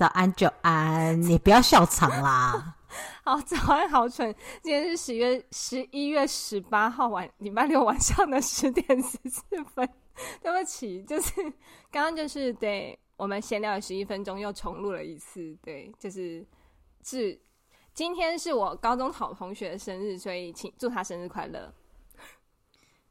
[0.00, 2.74] 早安，久安，你不要笑场啦。
[3.22, 4.34] 好，早安，好蠢。
[4.62, 9.86] 今天是十月十一月十八号晚礼拜六晚上的十点十四分。
[10.42, 11.42] 对不起，就是
[11.90, 15.54] 刚刚就是对我们闲聊了十一分钟，又重录了一次。
[15.62, 16.42] 对，就是
[17.04, 17.38] 是
[17.92, 21.70] 今天是我高中好同学的生日，所以请祝他生日快乐。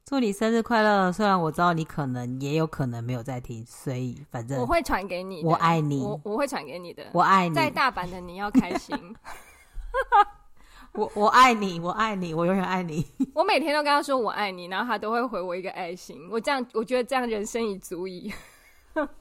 [0.10, 1.12] 祝你生日快乐！
[1.12, 5.44] 虽然我知道你可能也有可能没有在听，所以反正我会传给你。
[5.46, 7.06] 我爱你，我我会传给你的。
[7.14, 8.98] 我爱你，在大阪的你要开心。
[10.94, 13.06] 我我爱你，我爱你，我永远爱你。
[13.36, 16.28] 我每天都跟他说我爱你，然后他都会回我一个爱心。
[16.32, 18.34] 我这样，我觉得这样人生已足矣。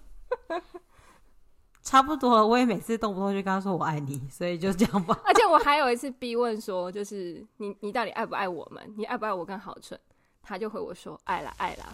[1.82, 5.20] 差不多，我也每次动不动就跟他说我爱你，所以就这样吧。
[5.26, 8.94] 而且我还有一次逼问说，就是你你到底爱不爱我们？
[8.96, 10.00] 你爱不爱我跟好蠢？
[10.48, 11.84] 他就回我说：“爱啦，爱啦。”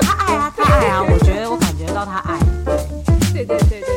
[0.00, 2.38] 他爱啊，他爱啊，我觉得我感觉到他爱。
[3.34, 3.95] 对对对对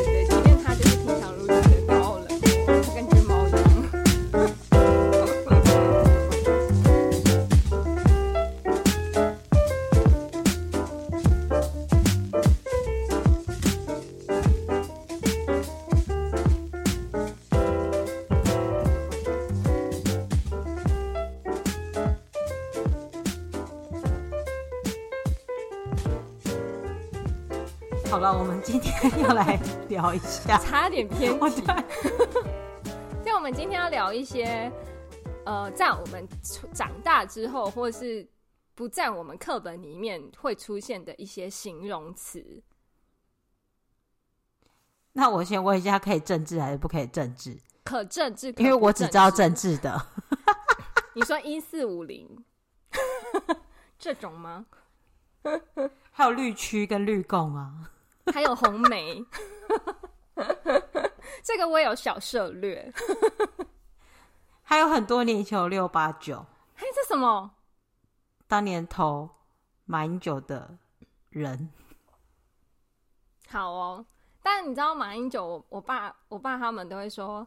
[28.20, 31.62] 了，我们今天要来聊一下， 差点偏题。
[33.24, 34.70] 像 我们今天要聊一些，
[35.46, 36.28] 呃，在我们
[36.74, 38.28] 长大之后，或是
[38.74, 42.62] 不在我们课本里面会出现的一些形容词。
[45.14, 47.56] 那我先问一下，可以政治还是不可以政治？
[47.84, 50.06] 可政治，因为我只知道政治的。
[51.14, 52.44] 你说一四五零
[53.98, 54.66] 这种吗？
[56.12, 57.90] 还有绿区跟绿共啊。
[58.32, 59.24] 还有红梅，
[61.42, 62.92] 这个我也有小涉略。
[64.62, 67.50] 还有很多年前六八九，嘿，这什么？
[68.46, 69.28] 当年投
[69.84, 70.78] 马英九的
[71.30, 71.70] 人。
[73.48, 74.06] 好哦，
[74.42, 77.46] 但你知道马英九，我我爸我爸他们都会说，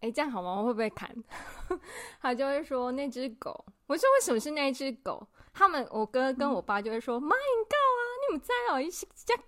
[0.00, 0.54] 哎，这样好吗？
[0.56, 1.14] 我会不会砍？
[2.20, 3.64] 他就会说那只狗。
[3.86, 5.26] 我说为什么是那只狗？
[5.54, 8.00] 他们我哥跟我爸就会说马英九啊。
[8.26, 9.44] 你们在哦，一起加告。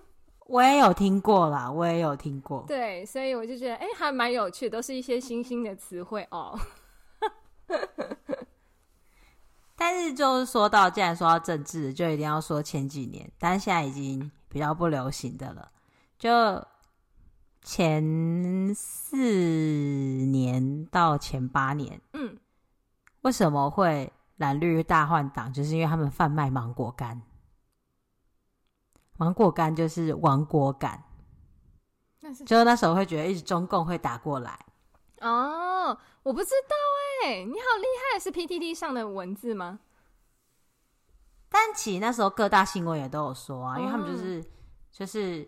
[0.46, 2.64] 我也有听过啦，我也有听过。
[2.66, 6.58] 对，所以我就觉得，哎、欸，还蛮有趣，都是一些新兴的词汇哦。
[9.76, 15.70] 但是就是说到，既然说到政治，就一定要说前几年，但是现在已经比较不流行的了。
[16.18, 16.28] 就
[17.62, 22.36] 前四年到前八年，嗯，
[23.22, 25.52] 为什么会蓝绿大换挡？
[25.52, 27.22] 就是因为他们贩卖芒果干。
[29.16, 31.04] 芒果干就是亡国感，
[32.46, 34.58] 就那时候会觉得一直中共会打过来
[35.20, 36.74] 哦，我不知道
[37.22, 37.84] 哎、欸，你好厉
[38.14, 39.80] 害，是 PTT 上的文字吗？
[41.50, 44.44] 但其实那时候各大新闻也都有说啊，因为他们就是、哦、
[44.90, 45.46] 就是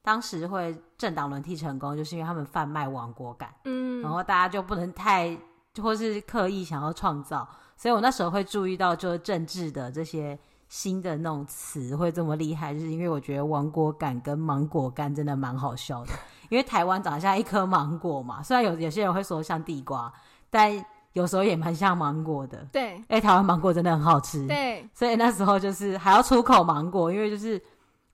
[0.00, 5.38] 当时会政党轮替成功，就是因为他们贩卖亡国感，嗯，然后大家就不能太
[5.82, 7.46] 或是刻意想要创造，
[7.80, 10.38] 所以我那时候会注意到就是政治的这些。
[10.72, 16.12] 新的那种词会这么厉害，就是因为我觉得芒果感跟芒果干真的蛮好笑的。
[16.48, 20.12] 因为台湾长得像一颗芒果嘛，虽然有有些人会说像地瓜，
[20.48, 20.72] 但
[21.12, 22.64] 有时候也蛮像芒果的。
[22.70, 24.46] 对，因为台湾芒果真的很好吃。
[24.46, 27.60] 对，所以那时候就是还要出口芒果，因为就是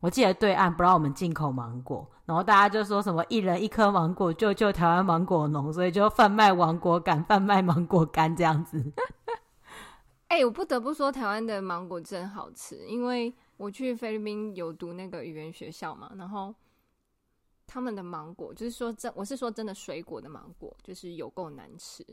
[0.00, 8.83] 我记得对岸不让我们进口芒果，然后大家就说什么一人一颗芒果，救救台湾芒果农，所以就贩卖芒果干，贩卖芒果干这样子。
[10.29, 12.85] 哎、欸，我不得不说，台湾的芒果真好吃。
[12.87, 16.55] 因为我去菲律宾有读那个语言学校嘛，然后
[17.67, 22.05] 他们的芒果，就是说真，我是说真的，水果的芒果就是有够难吃。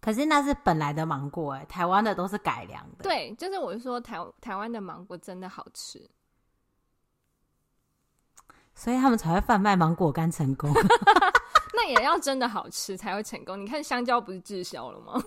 [0.00, 3.04] 可是那是本来的芒果，哎，台湾的都是改良的。
[3.04, 6.10] 对，就是我是说台台湾的芒果真的好吃，
[8.74, 10.72] 所以他们才会贩卖芒果干成功。
[11.74, 13.58] 那也要真的好吃才会成功。
[13.58, 15.24] 你看香蕉不是滞销了吗？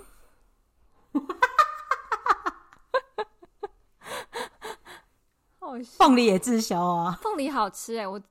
[5.84, 7.20] 凤梨也滞销啊！
[7.22, 8.22] 凤梨好吃哎、欸，我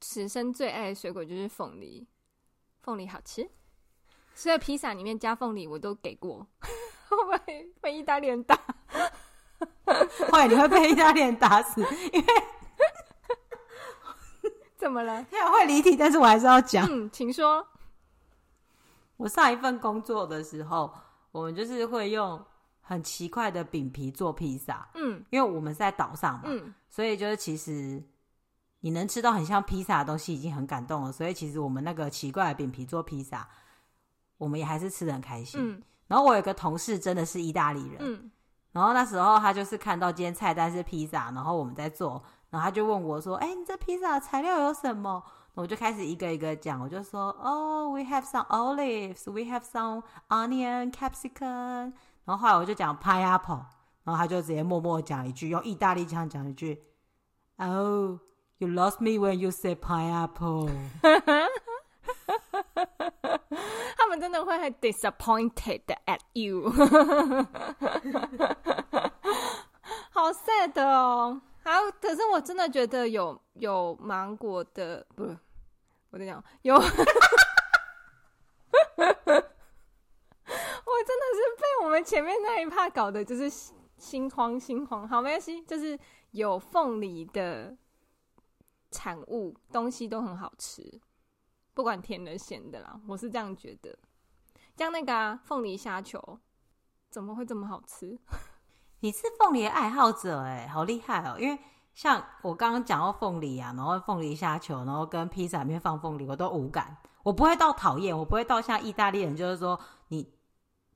[0.00, 2.06] 此生最爱的水果就是凤梨，
[2.82, 3.48] 凤梨好吃。
[4.34, 6.46] 所以披萨里面加凤梨我都给过，
[7.08, 8.56] 会被被意大利人打，
[10.30, 11.80] 会你会被意大利人打死，
[12.12, 12.26] 因为
[14.78, 15.24] 怎么了？
[15.30, 16.86] 他会离题，但是我还是要讲。
[16.90, 17.66] 嗯，请说。
[19.16, 20.90] 我上一份工作的时候，
[21.32, 22.42] 我们就是会用。
[22.90, 28.02] 很奇怪的饼皮做披萨，嗯，因为我们是在岛上嘛，嗯，所以就是其实
[28.80, 33.48] 你能吃到很像披萨的东西已经很感动了，所以其实我们那个奇怪的饼皮做披萨，
[34.38, 35.60] 我们也还是吃的很开心。
[35.62, 38.28] 嗯，然后我有个同事真的是意大利人，嗯，
[38.72, 42.20] 然后那时候他就是看到今天菜单是披萨，然后我们在做，
[42.50, 45.22] 然后他就问我说：“哎，你这披萨材料有什么？”
[45.54, 51.92] 我就开始一个一个讲，我就说：“哦，we have some olives, we have some onion, capsicum。”
[52.30, 53.64] 然后后来我就讲 pineapple，
[54.04, 56.80] 然后他就直接默默讲一句，用意大利腔讲一句
[57.56, 58.20] ：“Oh。”
[58.58, 60.70] You lost me when you said pineapple。
[63.96, 66.70] 他们真的会很 disappointed at you。
[70.10, 71.40] 好 sad 哦。
[71.64, 75.36] 好，可是我真的觉得有有芒果的，不
[76.10, 76.76] 我在讲有。
[80.90, 83.48] 我真的是被我们前面那一趴搞的，就是
[83.96, 85.08] 心慌心慌。
[85.08, 85.98] 好，没关系，就是
[86.32, 87.76] 有凤梨的。
[88.92, 91.00] 产物东西都很好吃，
[91.74, 93.96] 不管甜的咸的啦，我是这样觉得。
[94.76, 96.40] 像那个凤、梨虾球，
[97.08, 98.18] 怎么会这么好吃？
[98.98, 101.56] 你是凤梨爱好者哎、好厉害哦、因为
[101.94, 109.78] 像我刚刚讲到凤梨啊，然后凤梨虾球，然后跟披萨里面放凤梨，我都无感，我不会到讨厌，我不会到像意大利人，就是说
[110.08, 110.28] 你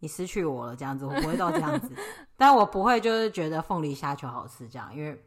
[0.05, 1.91] 你失去我了这样子，我不会到这样子。
[2.37, 5.19] 但我不会就是觉得凤梨虾球好吃这样，因为。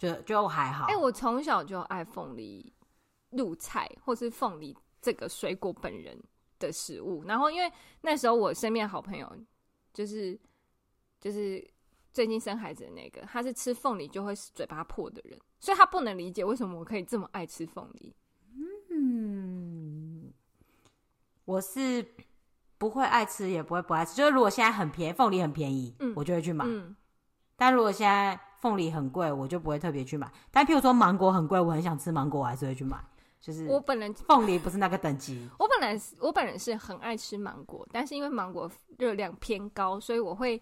[0.00, 0.86] 就就还好。
[0.86, 2.72] 哎、欸，我从小就爱凤梨
[3.32, 6.18] 入菜，或是凤梨这个水果本人
[6.58, 7.22] 的食物。
[7.24, 7.70] 然后，因为
[8.00, 9.30] 那时候我身边好朋友
[9.92, 10.40] 就是
[11.20, 11.62] 就是
[12.14, 18.16] 最近生孩子的那个，他是吃凤梨就会嘴巴破的人，所以他不能理解为什么我可以这么爱吃凤梨。
[18.88, 20.32] 嗯，
[21.44, 22.02] 我是
[22.80, 24.16] 不会爱吃，也不会不爱吃。
[24.16, 26.64] 就是如果现在很便宜，凤梨很便宜，嗯，我就会去买。
[26.66, 26.96] 嗯，
[27.54, 30.32] 但如果现在凤梨很贵，我就不会特别去买。
[30.50, 32.96] 但譬如说芒果很贵，我很想吃芒果，我还是会去买。
[33.38, 35.46] 就是我本人凤梨不是那个等级。
[35.60, 40.58] 我本来我本人是很爱吃芒果，但是因为芒果热量偏高，所以我会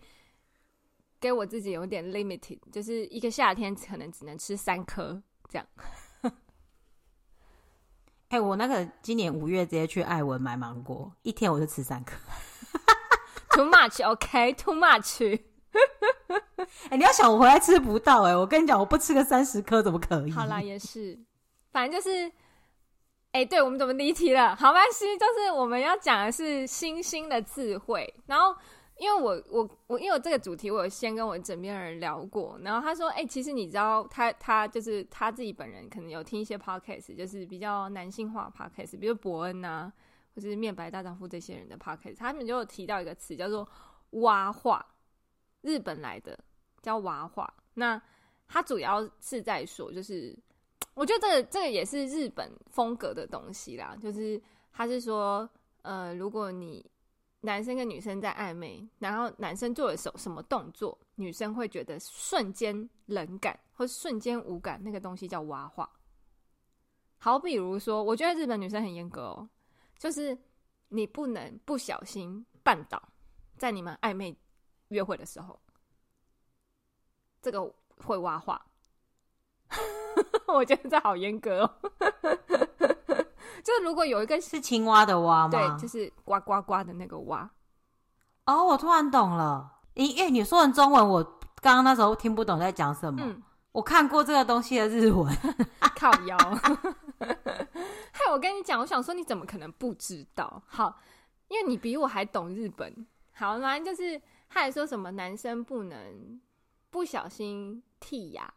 [1.21, 5.65] 给我自己有点 limited，就是一个夏天可能只能吃三颗这样。
[8.31, 12.15] 哎、欸，我那个今年五月直接去爱文买芒果，一天我就吃三颗。
[13.57, 15.41] Too much，OK，Too much。
[16.59, 20.31] 哎、欸，你要想我回来吃不到哎、欸，我跟你讲，我不吃个三十颗怎么可以？
[20.31, 21.19] 好啦，也是，
[21.73, 22.27] 反正就是，
[23.33, 24.55] 哎、欸，对我们怎么离题了？
[24.55, 28.13] 好，没关系，就是我们要讲的是星星的智慧。
[28.27, 28.55] 然后，
[28.99, 39.93] 因为我我我，因为这个主题，我有先跟我枕边人聊过，然后他说，哎、其实你知道他，他就是他自己本人可能有听一些 podcast，就是比较男性化 podcast，比如伯恩啊，
[40.35, 43.69] 或是面白大丈夫这些人的 podcast，他们就有提到一个词叫做
[44.23, 44.85] “蛙化”。
[45.63, 46.39] 日本来的
[46.81, 48.01] 叫蛙化，那
[48.47, 50.37] 他主要是在说，就是
[50.95, 54.41] 我觉得这个这个也是日本风格的东西啦，就是
[54.73, 55.49] 他是说，
[55.83, 56.89] 呃，如果你
[57.41, 65.91] 男生跟女生在暧昧，然后男生做了什什么动作，女生会觉得瞬间冷感或瞬间无感，那个东西叫挖话。
[67.19, 69.49] 好，比如说，我觉得日本女生很严格哦，
[69.99, 70.37] 就是
[70.89, 73.03] 你不能不小心绊倒
[73.57, 74.37] 在你们暧昧。
[74.89, 75.61] 约会的时候，
[77.43, 77.63] 这个
[77.99, 78.65] 会挖话，
[80.49, 81.93] 我觉得这好严格哦。
[83.63, 85.51] 就是如果有一个是青蛙的蛙吗？
[85.51, 87.49] 对，就是呱呱呱的那个蛙。
[88.47, 89.81] 哦，我突然懂了。
[89.95, 91.23] 因为你说的中文，我
[91.61, 93.21] 刚刚那时候听不懂在讲什么。
[93.23, 93.43] 嗯，
[93.73, 95.35] 我看过这个东西的日文，
[95.97, 96.37] 靠腰。
[98.13, 100.63] 嗨，我跟你讲，我想说你怎么可能不知道？
[100.67, 100.99] 好，
[101.49, 103.07] 因为你比我还懂日本。
[103.33, 104.21] 好，反正就是。
[104.51, 106.41] 他还说什么男生不能
[106.89, 108.51] 不小心剃牙，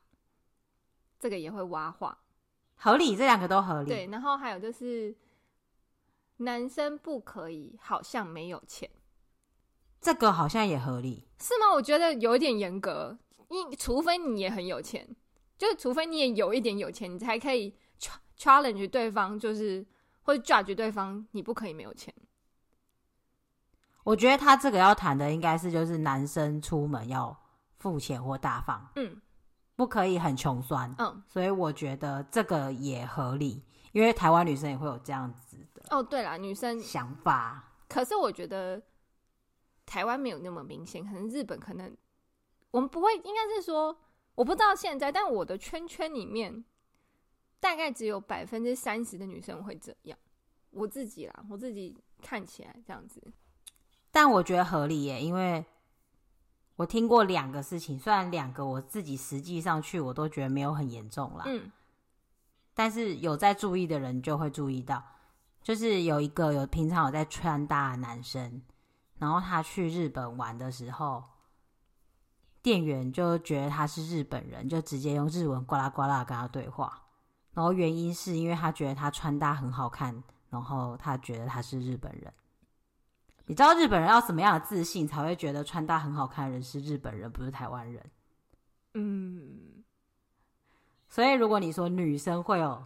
[1.20, 2.18] 这个也会蛙化，
[2.84, 3.90] 合理，这两个都合理。
[3.90, 5.16] 对，然后还有就是
[6.38, 8.90] 男生不可以好像没有钱，
[10.02, 11.72] 这个好像也合理，是吗？
[11.76, 13.16] 我觉得有一点严格，
[13.50, 15.08] 因除非你也很有钱，
[15.60, 17.76] 就是除非你也有一点有钱，你才可以
[18.36, 19.86] challenge 对方，就是
[20.24, 22.12] 或者 judge 对方，你不可以没有钱。
[24.04, 27.38] 我觉得他这个要谈的应该是，就是男生出门要
[27.78, 29.22] 付钱或大方，嗯，
[29.82, 35.84] 不可以很穷酸，嗯，所以我觉得这个也合理，因为台湾女生也会有这样子的。
[35.90, 38.80] 哦，对啦，女生想法，可是我觉得
[39.84, 41.98] 台湾没有那么明显，可能日本可能
[42.70, 43.98] 我们不会，应该是说
[44.36, 46.64] 我不知道现在，但我的圈圈里面
[47.60, 50.16] 大概只有百分之三十的女生会这样，
[50.70, 53.20] 我自己啦，我自己看起来这样子。
[54.12, 55.66] 但我觉得合理耶，因为
[56.76, 61.44] 我听过两个事情，虽然两个我自己实际上去我都觉得没有很严重啦。
[61.46, 61.72] 嗯，
[62.74, 65.04] 但是有在注意的人就会注意到，
[65.62, 68.62] 就是有一个有平常有在穿搭的男生，
[69.20, 71.24] 然后他去日本玩的时候，
[72.64, 77.04] 店员就觉得他是日本人，就直接用日文呱啦呱啦跟他对话。
[77.54, 82.34] 然后原因是因为他觉得他穿搭很好看，然后他觉得他是日本人。
[83.52, 88.02] 你知道日本人要什么样的自信才会觉得穿搭很好看的人是日本人，不是台湾人？
[88.94, 89.84] 嗯。
[91.10, 92.82] 所以如果你说女生会有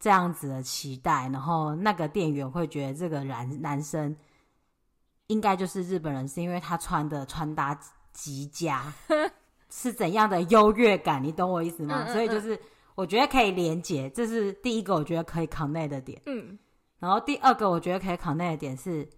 [0.00, 4.16] 这样子的期待，然后那个店员会觉得这个男男生
[5.28, 7.78] 应该就是日本人，是因为他穿的穿搭
[8.12, 8.92] 极佳，
[9.70, 11.22] 是怎样的优越感？
[11.22, 12.02] 你懂我意思吗？
[12.02, 12.12] 嗯嗯嗯。
[12.12, 12.60] 所以就是。
[12.96, 16.20] 我觉得可以连接，这是第一个我觉得可以 connect 的点。
[16.26, 16.58] 嗯，
[16.98, 19.08] 然后第二个我觉得可以 connect 的点是，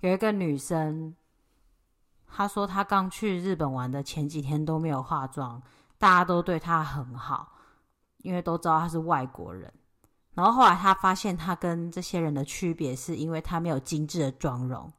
[0.00, 1.14] 有一个女生，
[2.26, 5.62] 她说她刚去日本玩的前几天都没有化妆，
[5.98, 7.52] 大家都对她很好，
[8.18, 9.72] 因为都知道她是外国人。
[10.34, 14.90] 然后后来她发现她跟这些人的区别是因为她没有精致的妆容，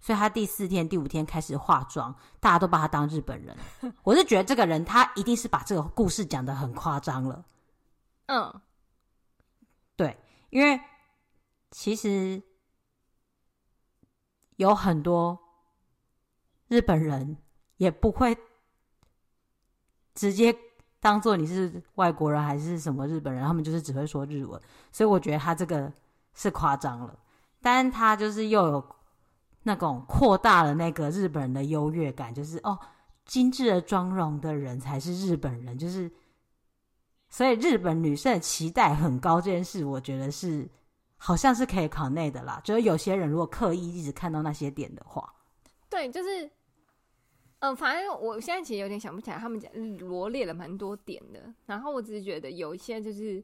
[0.00, 3.56] 所以她第四天、第五天开始化妆，大家都把她当日本人。
[4.02, 7.44] 我是觉得这个人他一定是把这个故事讲得很夸张了。
[8.26, 8.60] 嗯，
[9.96, 10.18] 对，
[10.50, 10.78] 因为
[11.70, 12.42] 其实
[14.56, 15.38] 有很多
[16.68, 17.36] 日本人
[17.76, 18.36] 也不会
[20.14, 20.56] 直接
[21.00, 25.92] 当做你是外国人还是什么日本人，他们就是只会说日文，所以我觉得他这个
[26.34, 27.18] 是夸张了，
[27.60, 28.96] 但他就是又有
[29.62, 32.78] 那种扩大了那个日本人的优越感，就是哦，
[33.24, 36.10] 精致的妆容的人才是日本人，就是。
[37.34, 40.68] 所以日本女生的期待很高，这件事我觉得是
[41.24, 42.60] 好像是可以考内的啦。
[42.64, 45.32] 就是有些人如果刻意一直看到那些点的话，
[45.88, 46.50] 对，就是，
[47.60, 51.54] 嗯、反正我现在其实有点想不起来，他们讲罗列了蛮多点的。
[51.64, 53.40] 然后我只是觉得有一些就是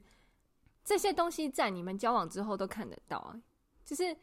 [0.85, 3.41] 这些东西在你们交往之后都看得到啊，
[3.85, 4.17] 就是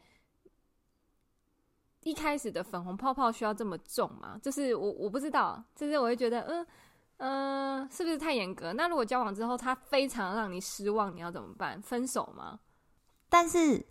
[2.02, 4.38] 一开始的粉红泡泡需要这么重吗？
[4.42, 6.66] 就是我我不知道，就是我会觉得嗯。
[7.18, 8.74] 嗯、是不是太严格？
[8.74, 11.80] 那如果交往之后他非常让你失望，你要怎么办？
[11.80, 12.60] 分手吗？
[13.36, 13.84] 但是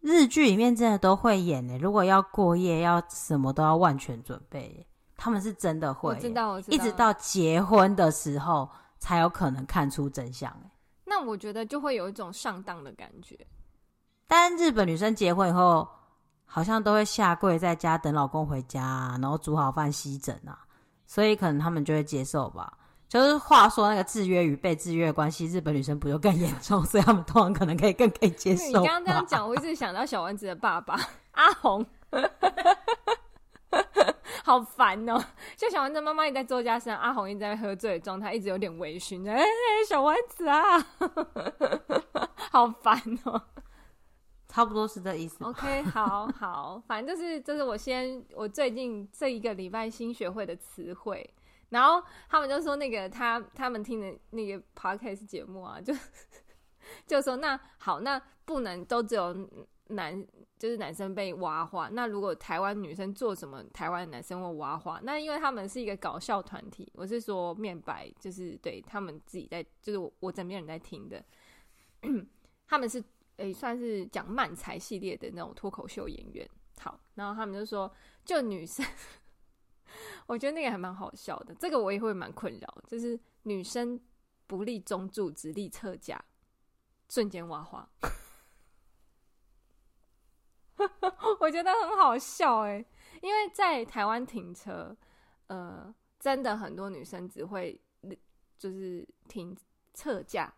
[0.00, 1.78] 日剧里面真的都会演呢。
[1.78, 4.84] 如果要过夜，要什么都要万全准备。
[5.16, 8.68] 他们是真的会，我知道，我知道，一直到结婚的时候
[8.98, 10.52] 才有可能看出真相。
[11.04, 13.38] 那我觉得就会有一种上当的感觉。
[14.26, 15.88] 但日本女生结婚以后，
[16.44, 20.58] 好像都会下跪在家等老公回家，然后煮好饭、吸枕啊。
[21.06, 22.76] 所以可能他们就会接受吧。
[23.12, 26.82] 就是话说那个制约与被制约的关系，日本女生不就更严重？
[26.82, 28.64] 所以他们通常可能可以更可以接受。
[28.68, 30.98] 你刚刚这样讲，我一直想到小丸子的爸爸
[31.32, 31.84] 阿红，
[34.42, 35.24] 好烦哦、喔！
[35.58, 39.28] 就小丸子妈妈一直在做家事，阿红一直在喝醉的状态，一直有点微醺。
[39.28, 39.44] 哎、欸，
[39.86, 40.78] 小丸子啊，
[42.50, 43.42] 好烦哦、喔。
[44.48, 45.44] 差不多是这意思。
[45.44, 51.28] OK，好好，反正就是这是我先我最近这一个礼拜新学会的词汇。
[51.72, 55.92] 然后他们就说那个他他们听的那个 podcast 节目啊，就
[57.06, 59.34] 就说那好，那不能都只有
[59.88, 60.26] 男
[60.58, 61.88] 就是男生被挖话。
[61.92, 65.00] 那如果台湾女生做什么，台湾男生会挖话？
[65.02, 71.24] 那因为他们是一个搞笑团体，我是说面白，就是对他们自己在，就是我我枕边人在听的，
[72.66, 73.02] 他们是。
[73.38, 76.48] 诶、算是讲漫才系列的那种脱口秀演员。
[76.78, 77.90] 好，然后他们就说，
[78.24, 78.84] 就女生，
[80.26, 81.54] 我觉得那个还蛮好笑的。
[81.54, 84.00] 这个我也会蛮困扰，就是女生
[84.46, 86.22] 不立中柱，只立侧架，
[87.08, 87.88] 瞬间挖花，
[91.40, 92.84] 我觉得很好笑哎、
[93.20, 94.96] 因为在台湾停车，
[95.46, 97.80] 呃，真的很多女生只会
[98.58, 99.56] 就是停
[99.94, 100.52] 侧架。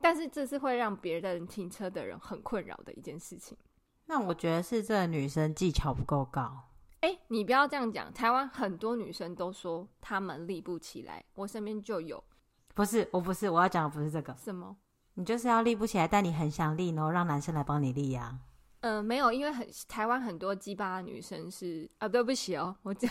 [0.00, 3.56] 但是这是会让别人停车的人很困扰的一件事情。
[4.04, 6.68] 那我觉得是这个女生技巧不够高。
[7.04, 8.10] 哎、欸，你不要这样讲。
[8.14, 12.24] 台湾很多女生都说她们立不起来，我身边就有。
[12.72, 14.34] 不是，我不是，我要讲的不是这个。
[14.42, 14.74] 什么？
[15.12, 18.40] 你就是要立不起来，但你很想立，然后让男生来帮你立呀、啊？
[18.80, 23.06] 嗯、呃，没有，因为很台湾很多鸡巴的女生是啊，对不起哦，我这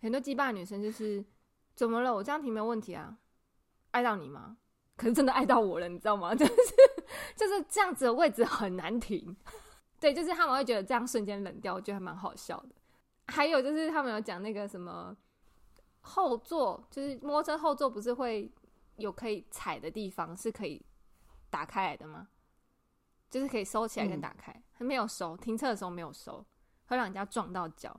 [0.00, 1.24] 很多鸡巴的女生就是
[1.76, 2.12] 怎么了？
[2.12, 3.16] 我这样停没有问题啊？
[3.92, 4.56] 爱到你吗？
[4.96, 6.34] 可是真的爱到我了，你知道吗？
[6.36, 6.52] 就是
[7.36, 9.36] 就是这样子的位置很难停，
[10.00, 12.70] 对，就是他们会觉得这样瞬间冷掉，我觉得还蛮好笑的。
[13.28, 15.16] 还有就是他们有讲那个什么
[16.00, 18.50] 后座，就是摩托车后座不是会
[18.96, 20.80] 有可以踩的地方，是可以
[21.50, 22.28] 打开来的吗？
[23.28, 26.46] 就是可以收起来跟打开，还没有收，停车的时候没有收，
[26.86, 27.98] 会让人家撞到脚，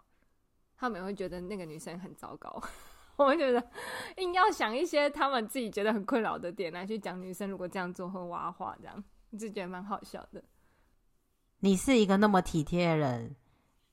[0.77, 2.63] 他们也会觉得那个女生很糟糕。
[3.17, 3.71] 我们觉得
[4.17, 10.41] 硬要想一些他们自己觉得很困扰的点来去讲女生如果这样做会挖话，这样你就觉得蛮好笑的。
[11.59, 13.35] 你是一个那么体贴的人，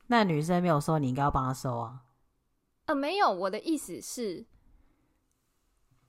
[0.09, 2.05] 那女生没有收，你应该要帮她收啊。
[2.87, 4.45] 呃，没有，我的意思是，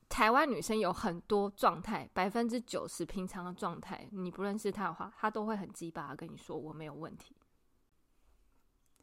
[0.10, 7.36] 台湾女生有很多状态，百分之九十平常的状态，你不认识她的话，她都会很鸡巴跟你说我没有问题。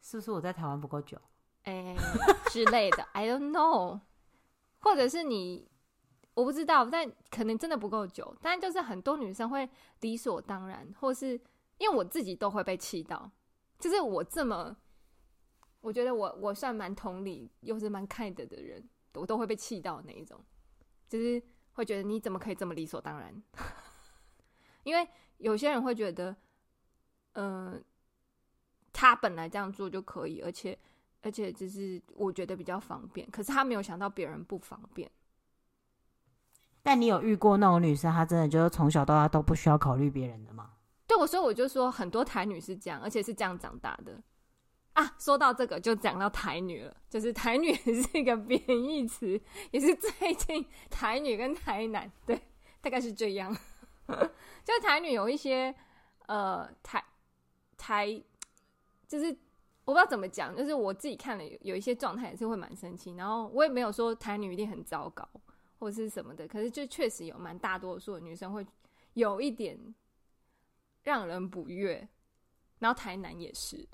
[0.01, 1.17] 是不是我在台湾不够久？
[1.63, 1.97] 哎、欸，
[2.51, 4.01] 之类的， I don't know，
[4.79, 5.67] 或者是你，
[6.33, 8.35] 我不知道，但可能真的不够久。
[8.41, 9.67] 但就是很多女生会
[10.01, 11.39] 理所当然，或是
[11.77, 13.31] 因为我自己都会被气到，
[13.79, 14.75] 就是我这么，
[15.83, 20.39] 我觉得我我算蛮同理又是蛮 kind 的人，我都会被气到那一种，
[21.07, 23.43] 就是会觉得你怎么可以这么理所当然？
[24.83, 26.35] 因为有些人会觉得，
[27.33, 27.81] 嗯、呃。
[28.95, 30.77] 他本来这样做就可以，而且
[31.23, 33.27] 而且就是我觉得比较方便。
[33.31, 35.09] 可是他没有想到别人不方便。
[36.83, 40.73] 但你有遇过那种女生，她真的就是从小到大都不需要考虑别人的吗？
[41.07, 44.21] 对，我所以我就说很多台女是这样，而且是这样长大的
[44.93, 45.15] 啊。
[45.19, 49.39] 说到这个，就讲到台女了，就是台女是一个贬义词，
[49.71, 52.41] 也是最近台女跟台男对，
[52.81, 53.55] 大概是这样。
[54.63, 55.73] 就台女有一些
[56.27, 57.03] 呃台
[57.77, 58.23] 台。
[59.05, 59.27] 就是
[59.85, 65.27] 我不知道怎么讲，就是我自己看了有有一些状态也是会蛮生气，然后我也没有说台女一定很糟糕
[65.77, 68.65] 或者是什么的，可是就确实有蛮大多数的女生会
[69.13, 69.77] 有一点
[71.03, 72.07] 让人不悦，
[72.79, 73.87] 然后台男也是，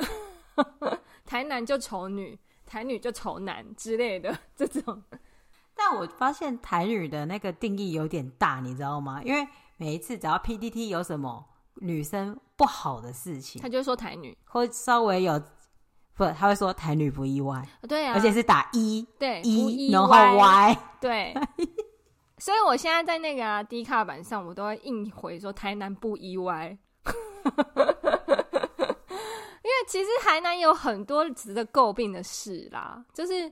[1.25, 5.03] 台男就丑女，台女就丑男之类的这种。
[5.75, 9.22] 但我发现台女的那个定义有点大，你知道吗？
[9.24, 11.46] 因为每一次只要 PDT 有什么。
[11.82, 15.41] 女生不好的事情，他就会说台女，或稍微有
[16.13, 21.34] 不，他会说台女不意外，对啊，而且是打一，对一，然后 Y，对，
[22.38, 26.77] 所以我现在在那个啊 D 卡板上，我都会硬回说台南不意外，
[29.89, 33.52] 其实台南有很多值得诟病的事啦，就是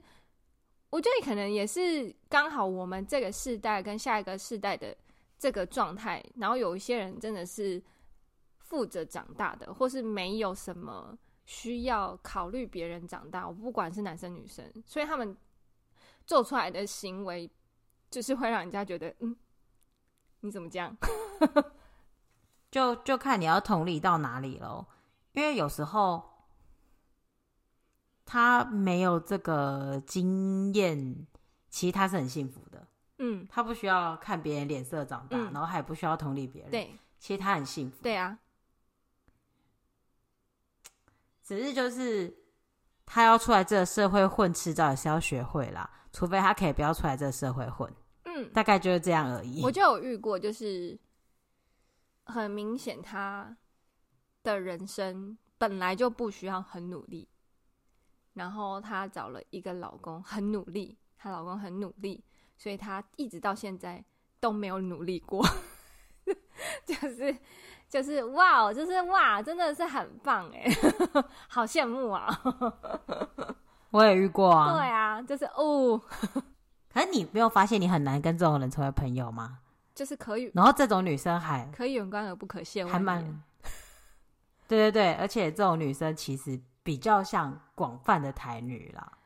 [0.90, 4.96] 我觉得可能也是刚好我们这个世代跟下一个世代的
[5.38, 7.84] 这个状态，然后有一些人真的是。
[8.70, 15.34] 负责长大的，或是没有什么需要考虑别人长大，我不管是男生女生，所以他们
[16.26, 17.50] 做出来的行为，
[18.12, 19.34] 就是会让人家觉得，嗯，
[20.42, 20.94] 你怎么这样？
[22.70, 24.86] 就就看你要同理到哪里喽。
[25.34, 26.24] 因为有时候
[28.26, 31.28] 他没有这个经验，
[31.70, 32.88] 其实他是很幸福的。
[33.20, 36.72] 嗯，他不需要看别人脸色长大，嗯，然后还不需要同理别人。
[36.72, 38.04] 对，其实他很幸福。
[38.04, 38.38] 对啊。
[41.44, 42.36] 只是就是
[43.06, 45.90] 他要出来这个社会混，迟早也是要学会啦。
[46.12, 47.92] 除非他可以不要出来这个社会混，
[48.24, 49.64] 嗯，大概就是这样而已。
[49.64, 51.00] 我就有遇过，就是
[52.26, 53.56] 很明显他
[54.48, 57.28] 的人生本来就不需要很努力，
[58.34, 62.24] 然后她找了一个老公很努力，她老公很努力，
[62.58, 64.04] 所以她一直到现在
[64.40, 65.46] 都没有努力过，
[66.86, 67.38] 就是。
[67.90, 70.70] 就是哇，就是哇，真的是很棒哎，
[71.48, 72.28] 好羡慕啊！
[73.92, 74.74] 我也遇过啊。
[74.74, 75.98] 对啊，就是哦。
[76.94, 79.60] 可是你没有发现你很难跟这种人成为朋友吗？
[79.96, 83.42] 就是可以，然后这种女生还可以远观而不可亵玩，还蛮。
[84.68, 89.18] 对对对，而且这种女生其实比较像广泛的台女啦。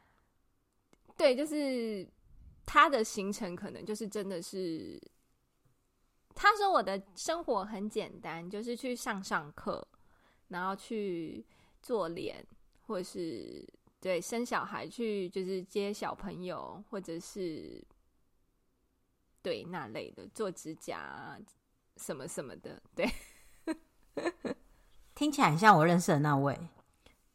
[1.17, 2.07] 对，就是
[2.65, 5.01] 她的行程可能就是真的是。
[6.33, 9.85] 她说：“我的生活很简单，就是去上上课，
[10.47, 11.45] 然后去
[11.83, 12.43] 做脸，
[12.87, 13.67] 或者是
[13.99, 17.83] 对生小孩去，就是接小朋友，或者是
[19.41, 21.37] 对那类的做指甲
[21.97, 22.81] 什么什么的。
[22.95, 23.11] 对，
[25.21, 26.59] 听起来很像我认识的那位。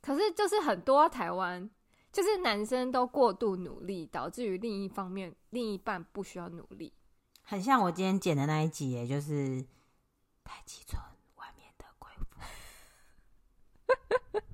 [0.03, 1.71] 可是就是很多台湾，
[2.11, 6.93] 就是男生都过度努力，导致于另一方面，另一半不需要努力。”
[7.47, 9.65] 很像我今天剪的那一集，也就是
[10.43, 11.01] 太极村
[11.37, 12.11] 外面的贵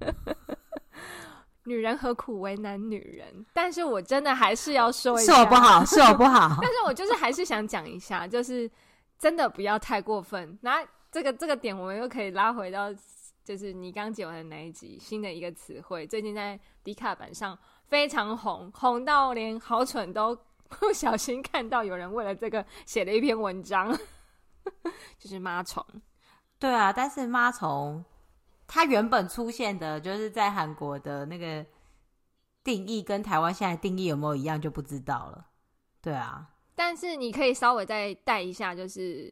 [0.04, 0.34] 妇。
[1.64, 3.46] 女人何苦为难女人？
[3.54, 6.58] 但是我真的还是要说一下，是我不好， 是我不好。
[6.60, 8.70] 但是我就是还是想讲一下，就是
[9.18, 10.58] 真的不要太过分。
[10.60, 12.92] 那这个这个点，我们又可以拉回到，
[13.44, 20.38] 就是你刚解完的那一集，新的一个词汇，最近在迪卡板上非常红，红到连好蠢都。
[20.80, 23.94] 不小心看到有人为了这个写了一篇文章，
[25.20, 25.84] 就是妈虫。
[26.58, 28.02] 对啊，但是妈虫
[28.66, 31.66] 它原本出现的就是在韩国的那个
[32.64, 35.48] 定义，跟台湾现在定义有没有一样就不知道了。
[36.00, 39.30] 对啊，但是你可以稍微再带一下，就是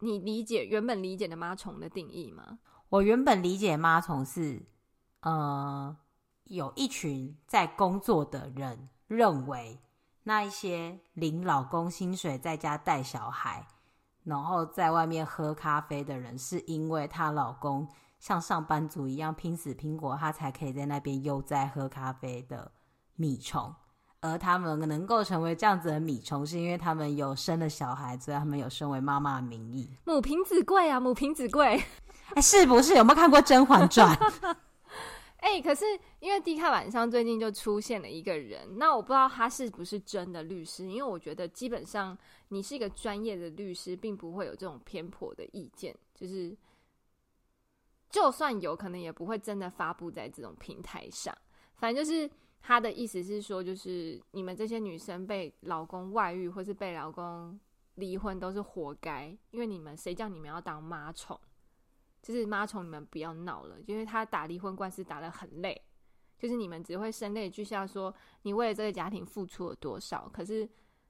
[0.00, 2.58] 你理解原本理解的妈虫的定义吗？
[2.90, 4.60] 我原本理解妈虫是，
[5.20, 5.96] 呃，
[6.46, 9.80] 有一群在工作的人认为
[10.24, 13.64] 那一些领老公薪水在家带小孩，
[14.24, 17.86] 然后在外面喝咖啡的人，是因为她老公
[18.18, 22.72] 像上班族一样拼死拼活，她才可以在那边悠哉喝咖啡的
[23.14, 23.72] 米虫。
[24.22, 29.88] 而他们能够成为这样子的米虫，是因为他们有生了小孩，所以他们有身为妈妈的名义。
[30.04, 31.82] 母凭子贵啊，母凭子贵。
[32.34, 32.94] 哎、是不是？
[32.94, 34.16] 有没有看过《甄嬛传》？
[35.38, 35.84] 哎、可是
[36.18, 42.16] 因为 D 卡晚上最近就出现了一个人，那我不知道他是不是真的律师，因为我觉得基本上
[42.48, 46.56] 你是一个专业的律师，并不会有这种偏颇的意见，就是
[48.10, 51.36] 就算有可能也不会真的发布在这种平台上，
[51.76, 52.30] 反正就是。
[52.62, 57.58] 他的意思是说，就是你们这些女生被老公外遇或是被老公
[57.94, 61.40] 离婚都是活该，因为你们谁叫你们要当妈宠？
[62.22, 65.80] 就是妈虫，你们不要闹了，因为他打离婚官司打得很累，
[66.38, 70.68] 就是你们只会声泪俱下说你为了这个家庭付出了多少，可是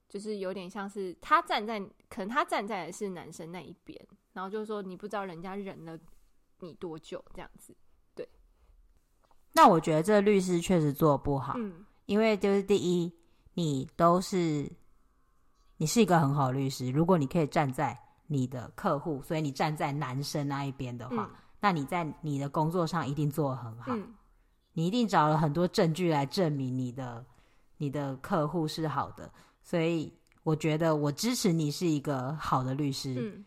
[0.08, 4.00] 就是有点像是他站在，可能他站在的是男生那一边，
[4.32, 5.98] 然后就是说你不知道人家忍了
[6.60, 7.76] 你多久这样子。
[8.14, 8.28] 对。
[9.52, 13.12] 那我觉得这个律师确实做不好，嗯，因为就是第一，
[13.54, 14.70] 你都是
[15.76, 17.98] 你是一个很好的律师，如果你可以站在
[18.32, 24.14] 你的客户，所以你站在男生那一边的话，嗯，那你在你的工作上一定做得很好，嗯，
[24.74, 27.26] 你一定找了很多证据来证明你的
[27.78, 29.32] 你的客户是好的，
[29.64, 30.12] 所以
[30.44, 33.14] 我觉得我支持你是一个好的律师。
[33.18, 33.44] 嗯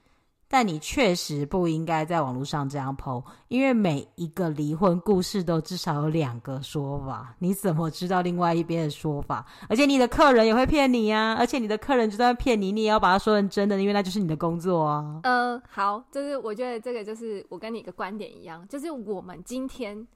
[0.54, 9.44] 但你确实不应该在网络上这样剖因为每一个离婚故事都至少有两个说法，你怎么知道另外一边的说法？
[9.68, 15.22] 而且你的客人也会骗你啊，而且你的客人就算骗你，你也要把它说成真的，因为那就是你的工作啊。
[15.24, 20.08] 呃，好，就是我觉得这个就是我跟你一个观点一样，就是我们今天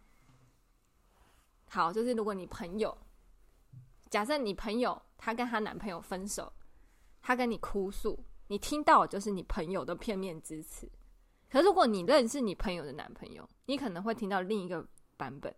[1.68, 2.96] 好，就是如果你朋友，
[4.12, 6.54] 假设你朋友她跟她男朋友分手，
[7.24, 8.20] 她跟你哭诉。
[8.48, 10.90] 你听到就是你朋友的片面之词，
[11.50, 15.54] 可是如果你认识你朋友的男朋友，你可能会听到另一个版本。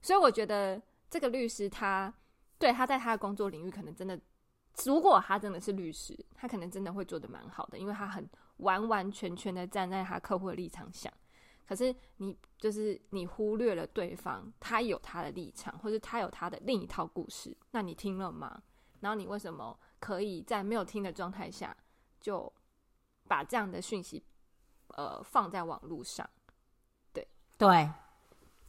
[0.00, 2.12] 所以我觉得这个律师他
[2.58, 4.20] 对他在他的工作领域可能真的，
[4.84, 11.12] 如果他真的是律师，他可能真的会做得蛮好的，因为他很完完全全的站在他客户的立场想。
[11.66, 18.62] 可是你就是你忽略了对方，他有他的立场，或是他有他的另一套故事，那你听了吗？
[19.00, 21.76] 然后你为什么可以在没有听的状态下？
[22.20, 22.52] 就
[23.26, 24.22] 把这样的讯息，
[24.88, 26.28] 呃，放在网络上，
[27.12, 27.26] 对
[27.56, 27.90] 对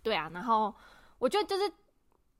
[0.03, 0.29] 对啊。
[0.33, 0.73] 然后
[1.17, 1.71] 我觉得就是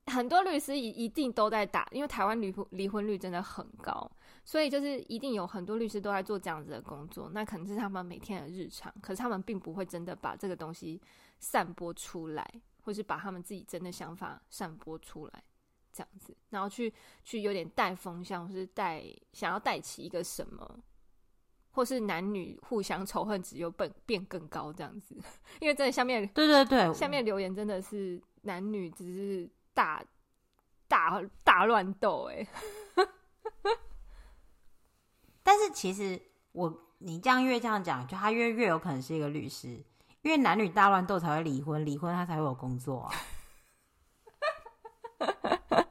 [0.07, 4.09] 很多律师一一定都在打，因为台湾离婚离婚率真的很高，
[4.43, 7.29] 所以就是一定有很多律师都在做这样子的工作。
[7.29, 11.01] 那可能是他们每天的日常，可是他们并不会真的把这个东西
[11.39, 15.43] 散播出来，或是把他们自己真的想法散播出来，
[15.93, 16.93] 这样子，然后去
[17.23, 20.79] 去有点带风向，或是带想要带起一个什么。
[21.71, 25.15] 或是男女互相仇恨值又变变更高这样子，
[25.61, 30.03] 因为在下面对对对，下面留言真的是男女只是大
[30.87, 32.45] 大大乱斗哎。
[35.43, 36.19] 但是其实
[36.51, 39.69] 我你这样越这样讲，就他越越有可能是一个律师，
[40.21, 43.13] 因为男女大乱斗才会离婚，离婚他才会有工作啊。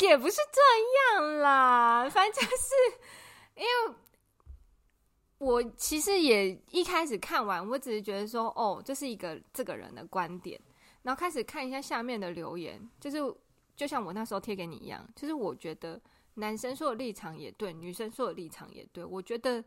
[0.00, 2.74] 也不是这样啦，反正就是
[3.56, 3.94] 因为。
[5.38, 10.60] 我其实也一开始看完，我只是觉得说，哦，这是一个这个人的观点，
[11.02, 13.18] 然后开始看一下下面的留言，就是
[13.76, 16.00] 就像我那时候贴给你一样，就是我觉得
[16.34, 19.64] 男生说的立场也对，女生说的立场也对，我觉得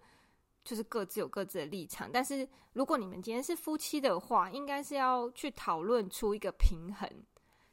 [0.66, 7.10] 就是各自有各自的立场，但是如果你们今天是夫妻的话，应该是要去讨论出一个平衡，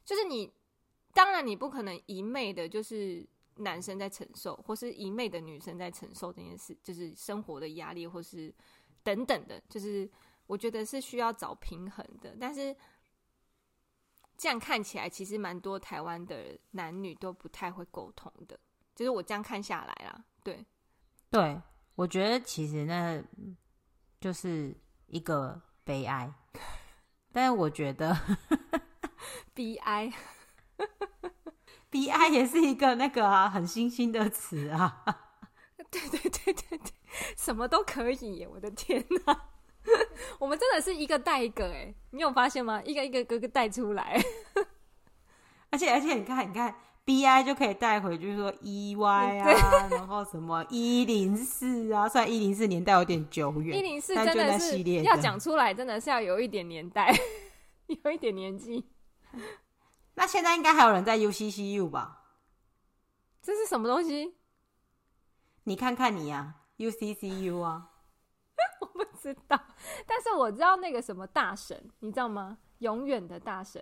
[0.05, 0.49] 就是你
[1.13, 3.27] 当然你不可能一昧的，就是。
[3.59, 8.53] 男生在承受，或是一昧的女生在承受这件事，就是生活的压力，或是
[9.03, 10.09] 等等的，就是
[10.47, 12.35] 我觉得是需要找平衡的。
[12.39, 12.75] 但是
[14.37, 18.59] 这样看起来，其实蛮多台湾的男女都不太会沟通的。
[18.95, 20.65] 就是我这样看下来啦，对，
[21.29, 21.61] 对，
[21.95, 23.23] 我觉得其实那
[24.19, 24.75] 就是
[25.07, 26.33] 一个悲哀。
[27.31, 28.17] 但是我觉得
[29.53, 30.11] 悲哀。
[31.89, 35.03] B I 也是一个那个啊，很新兴的词啊。
[35.91, 36.91] 对对对对对，
[37.35, 38.47] 什么都可以耶！
[38.47, 39.49] 我的天哪，
[40.37, 42.79] 我们真的是一个带一个哎、欸，你有发现吗？
[42.85, 44.21] 一个一个哥哥带出来，
[45.71, 57.11] 而且而且你看你看 B I 就可以带回就是说 E Y 啊，然后什么一零四啊，虽然一零四年代有点久远，一零四真的是要讲出来，真的是要有一点年代，
[57.87, 58.85] 有一点年纪。
[60.19, 62.25] 那现在应该还有人在 U C C U 吧？
[63.41, 64.35] 这是什么东西？
[65.63, 67.91] 你看看你呀，U C C U 啊，
[68.81, 69.57] 我不知道，
[70.05, 72.57] 但是我知道那个什么大神，你知道吗？
[72.79, 73.81] 永远的大神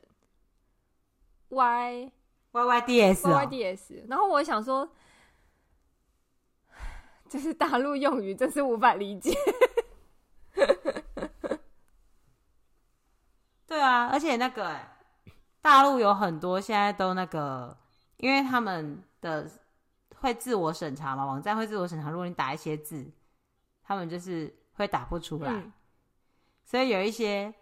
[1.49, 2.11] Y。
[2.51, 4.87] Y Y D S Y Y D S，然后我想说，
[7.27, 9.35] 这是大陆用语，真是无法理解。
[13.65, 14.79] 对啊，而且那个
[15.61, 17.77] 大陆有很多现在都那个，
[18.17, 19.49] 因为他们的
[20.15, 23.05] 会自我审查嘛，网站会自我审查，如果你打一些字，
[23.83, 25.71] 他们就是会打不出来，嗯、
[26.65, 27.53] 所以有一些。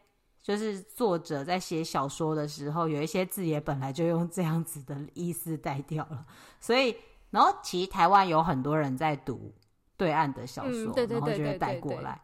[0.45, 6.23] 就是作者在写小说的时候，有一些字也本来就用这样子的意思带掉了，
[6.59, 6.95] 所以，
[7.31, 9.51] 然后其实台湾有很多人在读
[9.97, 12.21] 对岸的小说，嗯、然后就会带过来。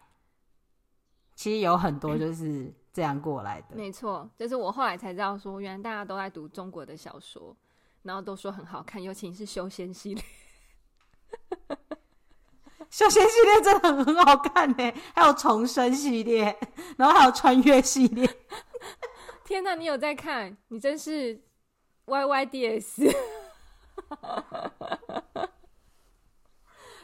[1.34, 3.68] 其实有很多就是这样过来的。
[3.72, 7.56] 嗯、没错，就是我后来才知道说，原来大家都在读中国的小说，
[8.04, 10.24] 然后都说很好看，尤其是修仙系列。
[12.90, 16.58] 修仙系列真的很好看呢，还有重生系列，
[16.98, 18.30] 然后还有穿越系列。
[19.46, 20.58] 天哪，你有在看？
[20.68, 21.42] 你真是
[22.06, 23.04] Y Y D S。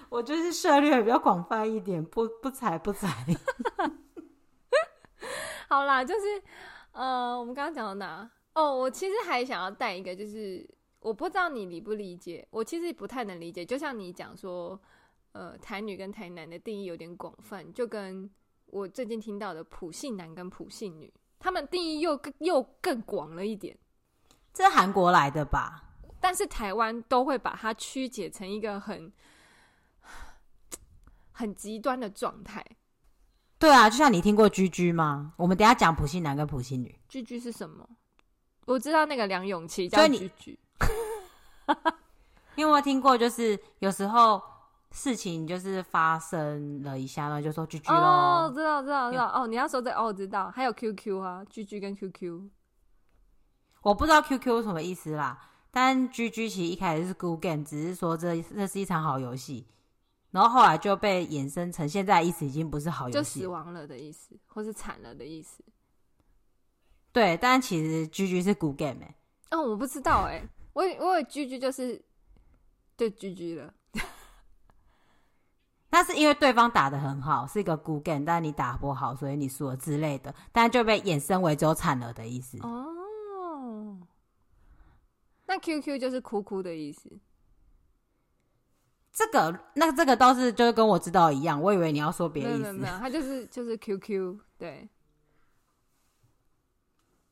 [0.09, 3.25] 我就是涉猎比较广泛一点，不不踩不才。
[5.67, 6.41] 好啦，就是
[6.91, 8.29] 呃，我们刚刚讲到哪？
[8.53, 10.67] 哦，我其实还想要带一个，就是
[10.99, 13.65] 我不知道你理不理解，我其实不太能理解。
[13.65, 14.79] 就像你讲说。
[15.33, 18.27] 呃，台女跟台男的定义有点广泛，就跟
[18.65, 23.77] 我最近听到的普信男跟普信女，他们定义又更又更广了一点。
[24.51, 25.83] 这是韩国来的吧？
[26.19, 29.13] 但是台湾都会把它曲解成一个很
[31.33, 32.65] 很极端的状态。
[33.59, 35.33] 对啊，就像你听过居居吗？
[35.37, 36.97] 我们等一下讲普信男跟普信女。
[37.07, 37.87] 居居是什么？
[38.65, 40.59] 我知道那个梁咏琪叫居居。
[42.55, 43.17] 你有没有听过？
[43.17, 44.41] 就是有时候。
[44.89, 47.97] 事情就是发生了一下呢，就说居居喽。
[47.97, 50.49] 哦，知道知道知道哦，你要说这个、哦，知道。
[50.49, 52.49] 还有 QQ 啊居居跟 QQ，
[53.81, 55.37] 我不知道 QQ 什么意思啦。
[55.71, 59.67] 但居居其实一开始是 Good Game，只是说这这是一场好游戏，
[60.37, 65.63] 然后后来就被衍生成现在的意思已经不是好游戏，就死亡了的意思，或是惨了的意思。
[67.11, 69.15] 对，但其实 GG 是 Good Game 哎、
[69.49, 69.57] 欸。
[69.57, 71.99] 哦，我不知道哎、欸，我以我 GG 就是
[72.95, 73.73] 就 GG 了。
[75.89, 82.59] 那是因为对方打的很好，是一个 good game，但你打不好，所以你输了之类的，但就被衍生为只有惨了的意思。
[82.61, 83.97] 哦，
[85.47, 87.09] 那 QQ 就是哭哭的意思。
[89.17, 92.71] 这个，那这个倒是就是跟我知道一样，我以为你要说别的意思。
[92.73, 94.87] 没有，他就是就是 QQ，对。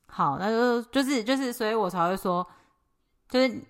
[0.07, 2.47] 好，那就就是就是，所以我才会说，
[3.29, 3.61] 就是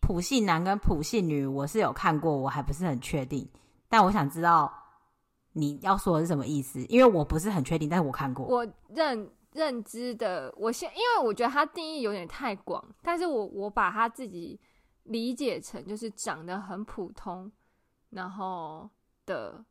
[0.00, 3.48] 普信男跟普信女，我是有看过，我还不是很确定。
[3.88, 4.72] 但我想知道
[5.52, 8.46] 你要说的是什么意思，因为我不是很确定，但是我看过。
[8.46, 14.58] 我认认知的，我现，因为我觉得他定义有点太广，但是我我把他自己
[15.04, 17.50] 理解成就是长得很普通，
[18.10, 18.88] 然后
[19.26, 19.64] 的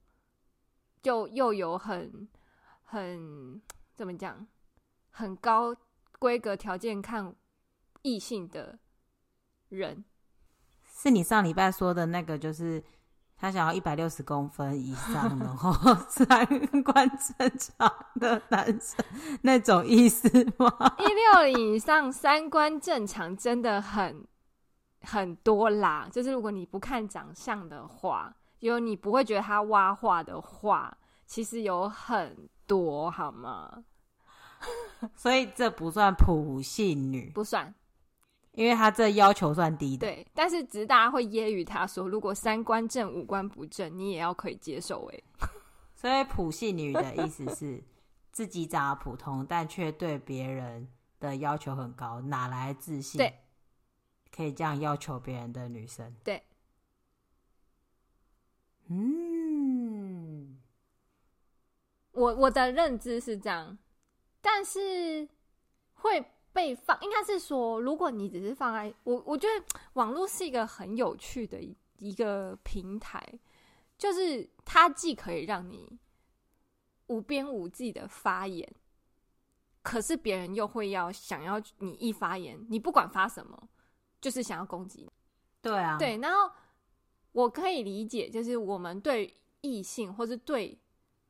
[1.02, 2.28] 就又有很
[2.84, 3.62] 很
[3.95, 4.47] 怎么讲，
[5.12, 5.75] 很高
[6.17, 7.36] 规格条件看
[8.02, 8.80] 异性的
[9.69, 10.04] 人，
[10.86, 12.84] 是你上礼拜说的那个，就是。
[13.41, 15.71] 他想要一百六十公分以上， 然后
[16.10, 16.45] 三
[16.84, 19.06] 观正常的男生
[19.43, 20.97] 那种意思吗？
[20.99, 24.28] 一六零以上三观正常真的很
[25.02, 26.08] 很多啦。
[26.12, 33.84] 就是如果你不看长相的话，有你不会觉得他挖话的话，其实有很多，好吗？
[35.16, 37.74] 所以这不算普信女，不算。
[38.54, 45.20] 因为他这要求算低的，对，但是只是大家会揶揄他说，如果三观正五官不正，你也要可以接受哎。
[45.96, 47.82] 所以普信女的意思是
[48.32, 53.20] 自己长得普通，但却对别人的要求很高，哪来自信？
[53.20, 53.34] 对，
[54.32, 56.15] 可以这样要求别人的女生。
[56.24, 56.44] 对，
[58.88, 60.60] 嗯，
[62.12, 63.78] 我我的认知是这样，
[64.42, 65.30] 但是
[65.94, 66.26] 会。
[66.52, 73.24] 被放应该是说，如果你只是放在我，我觉得网络是一个很有趣的一一个平台，
[73.96, 76.00] 就是它既可以让你
[77.06, 78.68] 无边无际的发言，
[79.84, 83.70] 可是别人又会要想要你一发言，你不管发什么，
[84.22, 85.10] 就是想要攻击。
[85.62, 86.52] 对啊，对，然后
[87.32, 90.80] 我可以理解，就是我们对异性或是对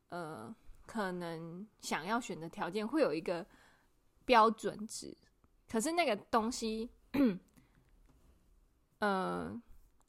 [0.09, 3.45] 呃可能想要选的条件会有一个
[4.25, 5.17] 标准值，
[5.67, 7.39] 可是那个东西，嗯、
[8.99, 9.61] 呃，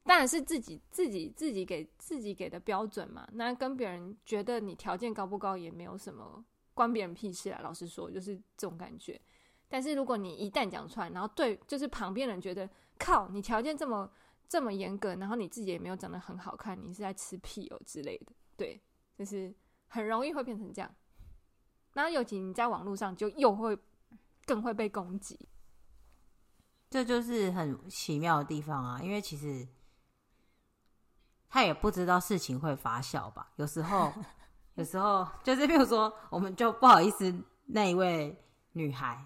[0.05, 3.27] 当然是自己自己自己给自己给的标准嘛。
[3.33, 7.61] 那跟别人觉得你条件高不高也没有什么关别人屁事啊。
[7.63, 9.21] 老实说，就是这种感觉。
[9.73, 14.11] 但是如果你一旦讲出来，然后对，就是旁边人觉得靠，你条件这么
[14.49, 18.83] 这么严格，然后你自己也没有长得很好看，你是在吃屁哦之类的，对，
[19.17, 19.55] 就是
[19.87, 20.93] 很容易会变成这样。
[21.93, 23.79] 然后尤其你在网络上，就又会
[24.45, 25.39] 更会被攻击，
[26.91, 29.01] 这就是很奇妙的地方啊。
[29.01, 29.69] 因为其实
[31.49, 34.13] 他也不知道事情会发酵吧，有时候，
[34.75, 37.33] 有时候就是比如说，我们就不好意思
[37.67, 38.37] 那一位
[38.73, 39.25] 女孩。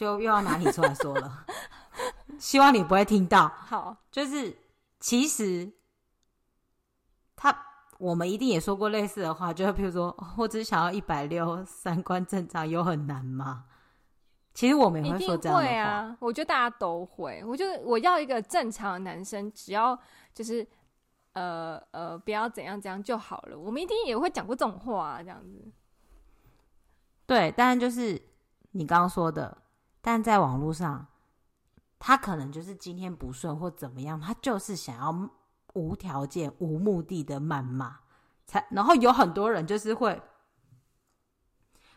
[0.00, 1.44] 就又要拿你出来说了，
[2.40, 3.46] 希望你不会听到。
[3.48, 4.56] 好，就是
[4.98, 5.70] 其实
[7.36, 7.54] 他
[7.98, 13.66] 我们一定也说过类似的话，就比如说，我只想要一百六，三观正常，有很难吗？
[14.54, 15.70] 其实我们也会说这样的话。
[15.70, 17.44] 会啊，我觉得大家都会。
[17.44, 19.94] 我觉得我要一个正常的男生，只要
[20.32, 20.66] 就是
[21.34, 23.58] 呃呃，不要怎样怎样就好了。
[23.58, 25.70] 我们一定也会讲过这种话啊，这样子。
[27.26, 28.18] 对，但就是
[28.70, 29.58] 你刚刚说的。
[30.00, 31.06] 但在网络上，
[31.98, 35.30] 他可能就是今天不顺或怎么样，他就是想要
[35.74, 38.00] 无条件、无目的的谩骂，
[38.46, 40.20] 才然后有很多人就是会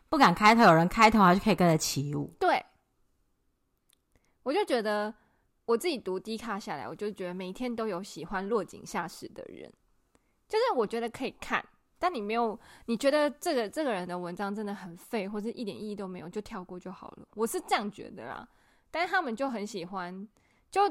[0.10, 2.36] 不敢开头，有人开头还是可以跟着起舞。
[2.40, 2.64] 对，
[4.44, 5.14] 我就觉得
[5.66, 9.74] 我自己读 D 卡下来，我就觉得每天都有喜欢落井下石的人，
[10.48, 11.66] 就是我觉得可以看。
[12.04, 17.26] 但你没有，你觉得这个这个人的文章真的很废，或者一点意义都没有，就跳过就好了。
[17.34, 18.46] 我是这样觉得啦。
[18.92, 20.28] 但是他们就很喜欢，
[20.70, 20.82] 就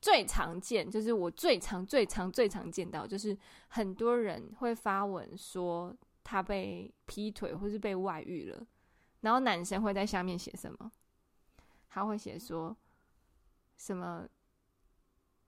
[0.00, 8.66] 最常见，就是我最常、最常、最常见到，就是很多人会发文说他被劈腿或是被外遇了，
[9.20, 10.90] 然后男生会在下面写什么？
[11.88, 12.76] 他会写说
[13.76, 14.26] 什么？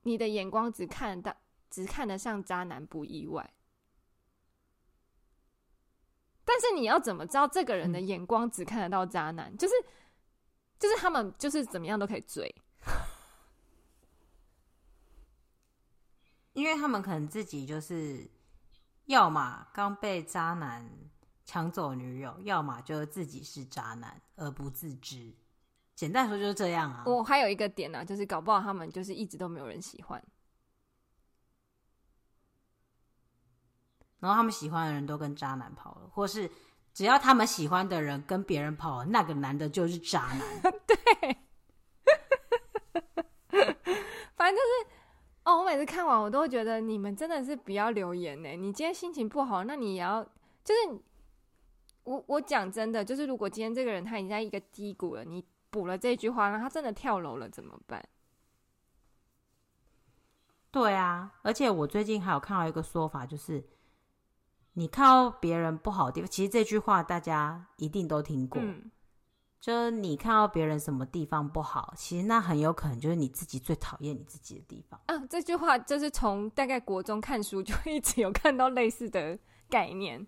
[0.02, 1.36] 你的眼光只看到，
[1.68, 3.52] 只看得上渣男，不意外。
[6.52, 9.52] 但是你要怎么知道这个人的眼光只看得到渣男？
[9.52, 9.74] 嗯、就是，
[10.80, 12.52] 就是他们就是怎么样都可以追，
[16.52, 18.28] 因为他们可能自己就是，
[19.04, 20.90] 要么刚被渣男
[21.44, 25.32] 抢走女友，要么就自己是渣男而不自知。
[25.94, 27.04] 简单说就是这样啊。
[27.06, 30.20] 我还有一个点呢、啊，就是搞不好他们就是一直都没有人喜欢。
[34.20, 36.50] 然后他们喜欢的人都跟渣男跑了，或是
[36.92, 40.40] 只要他们喜欢的人跟别人跑了，那个男的就是渣男。
[40.86, 40.96] 对，
[44.36, 44.86] 反正就是
[45.44, 48.50] 哦，我每次看完我都会觉得你们真的是不要留言呢。
[48.50, 50.22] 你今天心情不好，那你也要
[50.62, 51.00] 就是
[52.04, 58.06] 我我讲真的，就是如果今天这个人他已经在一个低谷了，你补了这句话，然后他真的跳楼了怎么办？
[60.70, 63.64] 对啊，而且我最近还有看到一个说法，就是。
[64.80, 68.62] 你看到别人不好的地方，其实这句话大家一定都听过。
[68.62, 68.90] 嗯，
[69.60, 74.98] 就是你看到别人什么地方不好，其实那很有可能就是你自己最讨厌你自己的地方。
[75.04, 79.38] 啊，这句话就是从大概国中看书就一直有看到类似的
[79.68, 80.26] 概念。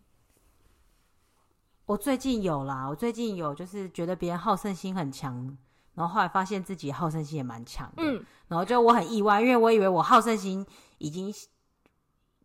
[1.87, 5.57] 我最近有啦，我最近有就是觉得别人好胜心很强，
[5.95, 8.03] 然后后来发现自己好胜心也蛮强的。
[8.03, 10.67] 嗯，然后就我很意外，因为我以为我好胜心
[10.99, 11.33] 已经。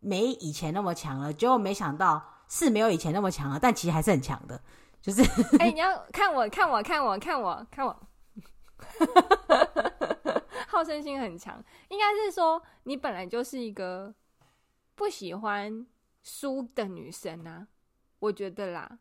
[0.00, 4.60] 没以前那么强了，结果没想到是没有以前那么强了，但其实还是很强的。
[5.00, 5.22] 就是，
[5.58, 7.96] 哎、欸，你要看我，看我，看我，看我，看我，
[10.66, 14.12] 好胜心很强，应该是说你本来就是一个
[14.96, 15.86] 不喜欢
[16.22, 17.68] 输的女生啊，
[18.18, 18.98] 我觉得啦。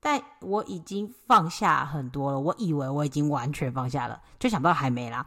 [0.00, 5.26] 但我已经放下很多了，我以为我已经完全放下了，就想不到还没啦。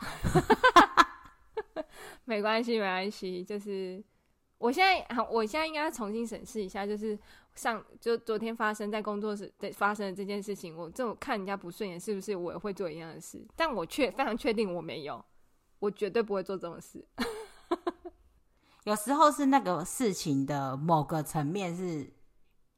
[2.26, 4.04] 没关系，没关系，就是。
[4.58, 7.18] 我现在好，我现在应该要重新审视一下，就是
[7.56, 13.46] 上就昨天发生在工作室的发生的这件事情，我这种看人家不顺眼，是不是我也会做一样的事？
[13.56, 15.24] 但我确非常确定我没有，
[15.80, 17.06] 我绝对不会做这种事。
[18.86, 22.10] 有时候是那个事情的某个层面是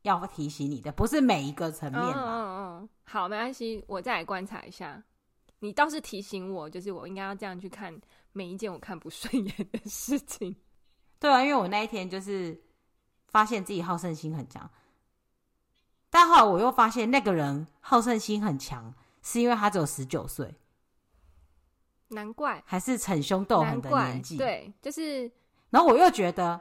[0.02, 2.02] 要提醒你的，不是每一个层面。
[2.02, 5.02] 嗯嗯嗯，好，没关系，我再来观察一下。
[5.60, 7.96] 你倒是提醒我，就是我应该要这样去看
[8.32, 10.56] 每一件我看不顺眼的事情。
[11.20, 12.62] 对啊，因为我那一天就是
[13.28, 14.70] 发现自己好胜心很强，
[16.10, 20.56] 但后来我又发现那个人好胜心很强，是因为他只有十九岁。
[22.12, 25.32] 难怪还是逞凶斗狠的年纪，对，就是。
[25.70, 26.60] 然后我又觉得，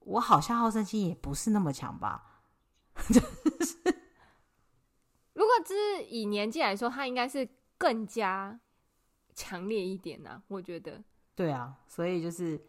[0.00, 2.42] 我好像好胜心也不是那么强吧。
[3.08, 3.18] 就
[3.64, 3.76] 是，
[5.32, 8.60] 如果只是以年纪来说，他应该是更加
[9.34, 10.42] 强烈一点呐、啊。
[10.48, 11.02] 我觉得。
[11.34, 12.60] 对啊，所以就是，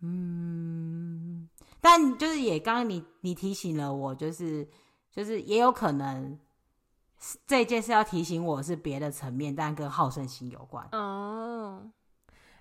[0.00, 1.48] 嗯，
[1.80, 4.68] 但就是也刚刚你你提醒了我，就是
[5.10, 6.38] 就是也有可能
[7.46, 10.88] 这件事要提醒我是别的层面，但跟好胜心有关。
[10.92, 11.90] 哦，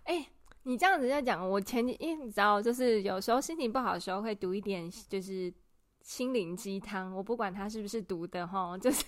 [0.03, 0.27] 哎、
[0.63, 5.53] 你这样子在讲，我前几，因为你知道，就是有时候心情不好的时候会读一点，就是
[6.01, 7.13] 心灵鸡汤。
[7.13, 9.05] 我不管他是不是读的哈，就是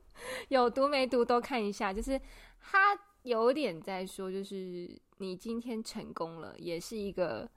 [0.48, 1.92] 有读没读都看一下。
[1.92, 2.20] 就是
[2.60, 7.48] 他有点在说，就是你今天成功了，也是一个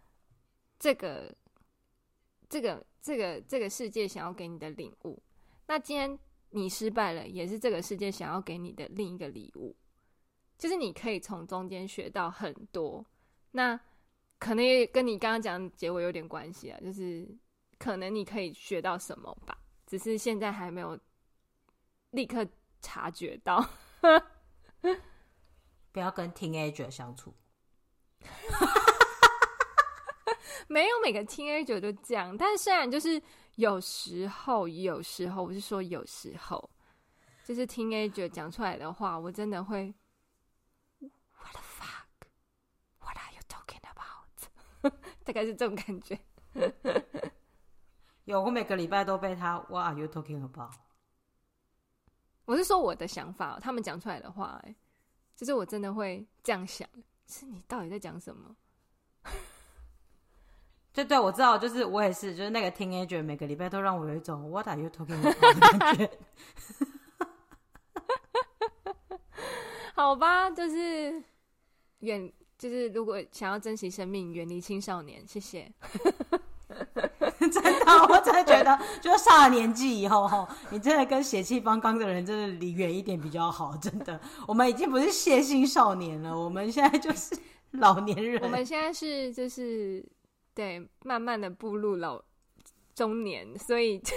[0.80, 1.34] 这个
[2.50, 5.22] 这个这个这个世界想要给你的领悟。
[5.68, 6.20] 那今天
[6.50, 9.76] 你失败了，也是这个世界想要给你的另一个礼物。
[10.58, 13.06] 就是你可以从中间学到很多。
[13.52, 13.80] 那
[14.40, 17.28] 可能也跟你刚刚讲结尾有点关系啊，就是
[17.80, 21.00] 可能你可以学到什么吧，只是现在还没有
[22.12, 22.46] 立刻
[22.82, 23.66] 察觉到。
[25.92, 27.34] 不要跟 teenager 相处，
[30.68, 33.22] 没有每个 teenager 都这样，但是虽然就是
[33.56, 36.70] 有时候，有时候我是说有时候，
[37.44, 39.94] 就是 teenager 讲出来的话，我真的会
[41.00, 42.28] what the fuck
[43.00, 44.92] what areyoutokenabout。
[45.24, 46.20] 大概是这种感觉。
[48.26, 50.72] 有，我每个礼拜都被他 What are you talking about？
[52.46, 54.76] 我是说我的想法，他们讲出来的话，哎，
[55.36, 56.88] 就是我真的会这样想：
[57.28, 58.56] 是你到底在讲什么？
[60.94, 66.10] 对对，我知道，就是我也是，就是那个 teenager，每个礼拜都让我有一种 What are you talking about 的感觉。
[69.96, 71.24] 好吧，就是
[72.00, 72.32] 远。
[72.56, 75.70] 就是如果想要珍惜生命，远离青少年，谢谢。
[77.40, 83.76] 真的，我真的觉得，就是上了年纪以后，你真的跟血气方刚的人真的离远一点比较好。
[83.76, 84.18] 真的，
[84.48, 87.38] 我们已经不是血性少年了，我们现在就是
[87.72, 88.42] 老年人。
[88.42, 90.02] 我们现在是就是
[90.54, 92.24] 对，慢慢的步入老
[92.94, 94.02] 中年，所以。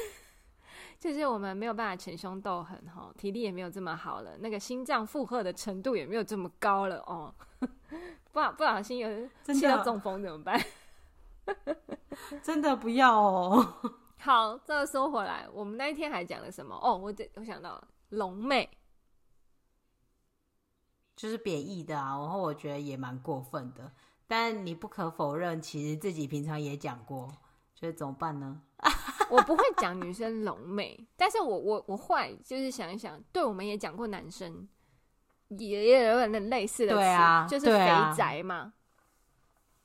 [0.99, 7.32] 就是我们没有办法逞凶斗狠哈，体力也没有这么好了，那个心脏负荷的程度也没有这么高了哦。
[8.32, 10.59] 不不小心有气到中风怎么办？
[12.43, 13.95] 真的不要哦。
[14.18, 16.74] 好，这个说回来，我们那一天还讲了什么？
[16.74, 18.68] 哦，我我想到了龙妹，
[21.14, 22.18] 就是贬义的啊。
[22.18, 23.93] 然后我觉得也蛮过分的，
[24.27, 27.31] 但你不可否认，其实自己平常也讲过，
[27.74, 28.62] 所以怎么办呢？
[29.31, 34.68] 我不会讲女生龙妹，但是我我我会就是想一想，对，我们也讲过男生
[35.49, 38.72] 也也有点类似的词，啊、就是肥宅嘛，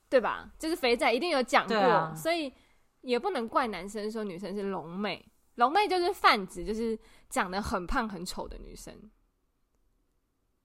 [0.08, 0.52] 对，啊、对吧？
[0.58, 2.52] 就是肥宅一定有讲过，啊、所以
[3.00, 5.24] 也不能怪男生说女生是龙妹，
[5.56, 9.10] 龙妹就是泛指就是长得很胖很丑的女生，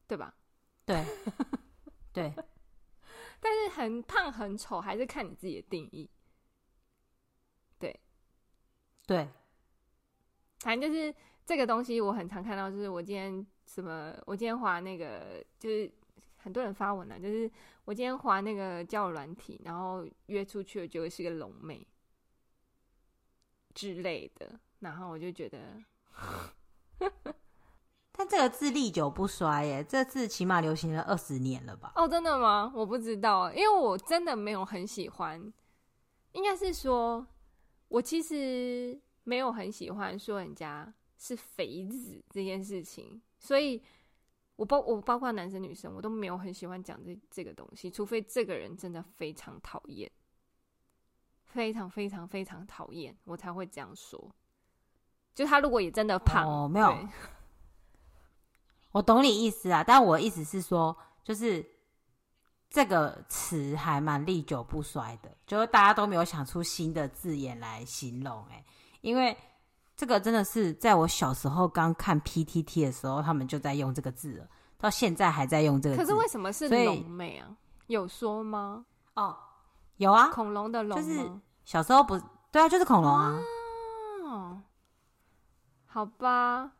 [0.08, 0.36] 对吧？
[0.86, 1.04] 对
[2.14, 2.34] 对，
[3.40, 6.10] 但是很胖很丑还是看你自己的定义。
[7.80, 8.00] 对，
[9.06, 9.28] 对
[10.60, 11.14] 反正就是
[11.46, 12.70] 这个东西，我很常看到。
[12.70, 15.92] 就是我今天什么，我今天滑那个，就是
[16.38, 17.50] 很多人发文了，就是
[17.86, 21.88] 我今天滑那个交友软体，然后约出去的结果是个龙妹
[23.76, 25.84] 之类的，然后我就觉得，
[28.18, 31.94] 但这个字历久不衰耶，这字起码流行了二十年了吧？
[31.96, 32.70] 哦，真的吗？
[32.76, 35.54] 我不知道，因为我真的没有很喜欢，
[36.34, 37.26] 应该是说。
[37.90, 43.82] 我其实没有很喜欢说人家是肥子这件事情，所以
[44.58, 50.12] 我包我包括男生女生，我都没有很喜欢讲这这个东西，除非这个人真的非常讨厌，
[51.46, 54.36] 非常非常非常讨厌，我才会这样说。
[55.34, 57.08] 就他如果也真的胖，哦，没有，对
[58.98, 61.66] 我懂你意思啊，但我意思是说，就是。
[62.70, 68.62] 这个词还蛮历久不衰的，就是大家都没有想出新的字眼来形容哎，
[69.00, 69.36] 因为
[69.96, 76.02] 这个真的是在我小时候刚看 PTT 的时候，他们就在用这个字了，到现在还在用这个字。
[76.02, 77.56] 可是为什么是龙妹啊？
[77.88, 78.86] 有说吗？
[79.16, 79.38] 哦，
[79.96, 81.32] 有啊，恐龙的龙，就是
[81.64, 82.20] 小时候不
[82.52, 83.40] 对啊，就是恐龙啊。
[84.26, 84.62] 哦，
[85.86, 86.74] 好吧。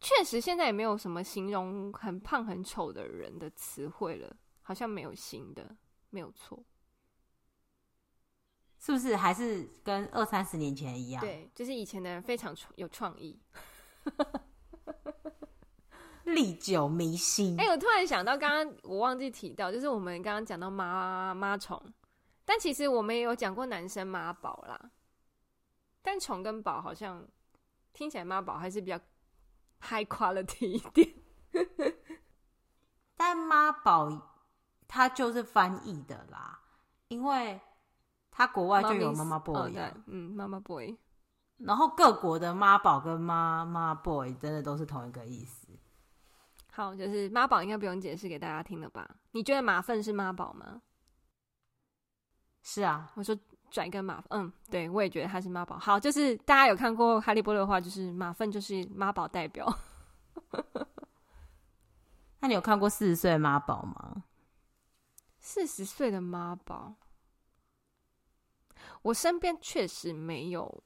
[0.00, 5.76] 确实，现在也没有什么形容很胖很丑的人的词汇了，好像没有新的，
[6.08, 6.64] 没有错，
[8.78, 9.14] 是不是？
[9.14, 11.20] 还是跟二三十年前一样？
[11.20, 13.38] 对，就是以前的人非常有创意。
[16.24, 17.60] 历久弥新。
[17.60, 21.82] 哎、欸，我突然想到，刚刚我忘记提到，就是我们刚刚讲到妈妈虫，
[22.44, 24.90] 但其实我们也有讲过男生妈宝啦。
[26.02, 27.28] 但虫跟宝好像
[27.92, 28.98] 听起来妈宝还是比较
[29.80, 31.14] high quality 一点。
[33.16, 34.30] 但妈宝
[34.88, 36.60] 它就是翻译的啦，
[37.08, 37.60] 因为
[38.30, 39.72] 它国外就有妈妈 boy，、
[40.06, 40.96] 嗯，妈妈 boy。
[41.58, 45.68] 然后各国的妈宝跟妈妈 boy 真的都是同一个意思。
[46.72, 49.16] 好，就是妈宝应该不用解释给大家听了吧？
[49.32, 50.80] 你觉得马粪是妈宝吗？
[52.62, 53.36] 是啊，我说
[53.70, 55.78] 拽跟马，嗯，对，我也觉得他是妈宝。
[55.78, 59.66] 好，就是大家有看过哈利波特的话，就是马粪就是妈宝代表。
[62.40, 64.24] 那你有看过四十岁的妈宝吗？
[65.40, 66.94] 四十岁的妈宝，
[69.02, 70.82] 我身边确实没有。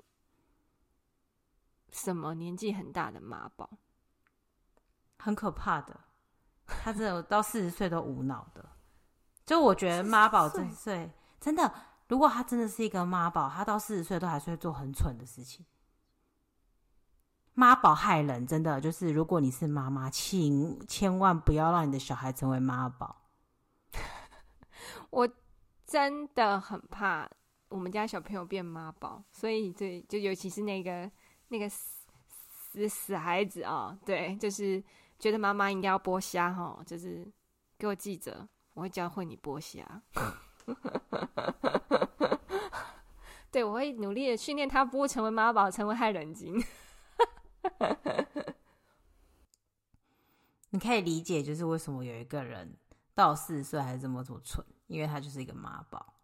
[1.92, 3.70] 什么年纪很大的妈宝，
[5.18, 6.00] 很可怕的。
[6.66, 8.68] 他真的到四十岁都无脑的。
[9.46, 11.08] 就我觉得妈宝这岁
[11.38, 11.72] 真的，
[12.08, 15.64] 如果他真的是一个妈宝，他到四十岁都还是会做很蠢的事情。
[17.54, 23.22] 妈宝害人，真的就是如果你是妈妈，请千万不要让你的小孩成为妈宝。
[25.10, 25.28] 我
[25.86, 27.28] 真的很怕
[27.68, 31.10] 我们家小朋友变妈宝，所以对，就尤其是那个。
[31.48, 32.08] 那个死
[32.72, 34.82] 死死孩子啊、哦，对，就是
[35.18, 37.30] 觉得妈妈应该要剥虾哈，就是
[37.78, 39.84] 给我记着，我会教会你剥虾。
[43.50, 46.60] 对，我会努力的训练他，不会成为妈宝，成为害人精。
[50.70, 52.76] 你可以理解，就是为什么有一个人
[53.14, 56.14] 到四十岁还是这么这么蠢，因为他就是一个妈宝。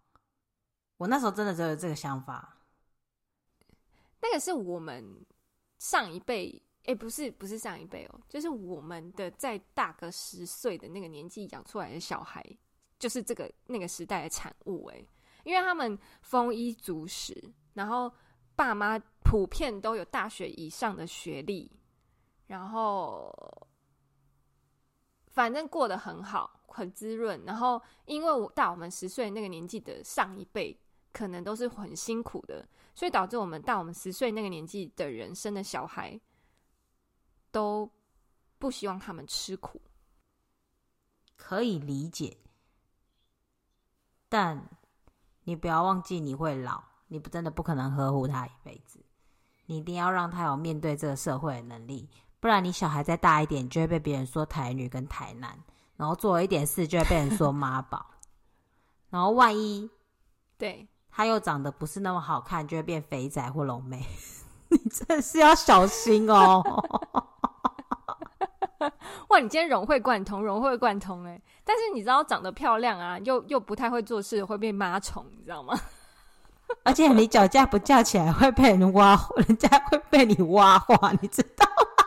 [0.96, 2.56] 我那时候真的只有这个想法。
[4.20, 5.24] 那个是我们
[5.78, 12.44] 上一辈，哎、欸，不是，不是上一辈哦，就是我们的在大个十岁的那个年纪养出来的小孩，
[13.00, 15.04] 就是这个那个时代的产物，哎，
[15.42, 18.12] 因为他们丰衣足食，然后
[18.54, 21.68] 爸妈普遍都有大学以上的学历，
[22.46, 23.66] 然后
[25.26, 30.78] 反正过得很好，很滋润，然后因为我大我们十岁那个年纪的上一辈，
[31.12, 32.68] 可能都是很辛苦的。
[32.92, 36.20] 所以导致我们到我们十岁那个年纪的人生的小孩，
[37.50, 37.90] 都
[38.58, 39.80] 不希望他们吃苦，
[41.36, 42.36] 可以理解。
[44.30, 44.66] 但
[45.44, 48.98] 你不要忘记，你会老，你不真的不可能呵护他一辈子。
[49.66, 52.08] 你一定要让他有面对这个社会的能力，
[52.40, 55.58] 不然你小孩再大一点，就会被别人说台女跟台男，
[55.96, 58.06] 然后做了一点事就会被人说妈宝，
[59.10, 59.90] 然后万一
[60.56, 60.88] 对。
[61.12, 64.06] 他又长得不是那么好看，就会变肥仔或龙妹，
[64.70, 66.62] 你真的是要小心哦！
[69.28, 71.40] 哇，你今天融会贯通，融会贯通哎！
[71.64, 75.78] 但是你知道长得漂亮啊，又又不太会做事，会被妈宠，你知道吗？
[76.84, 82.04] 而且你脚架不架起来，会被人挖， 人家会被你挖花，你知道吗？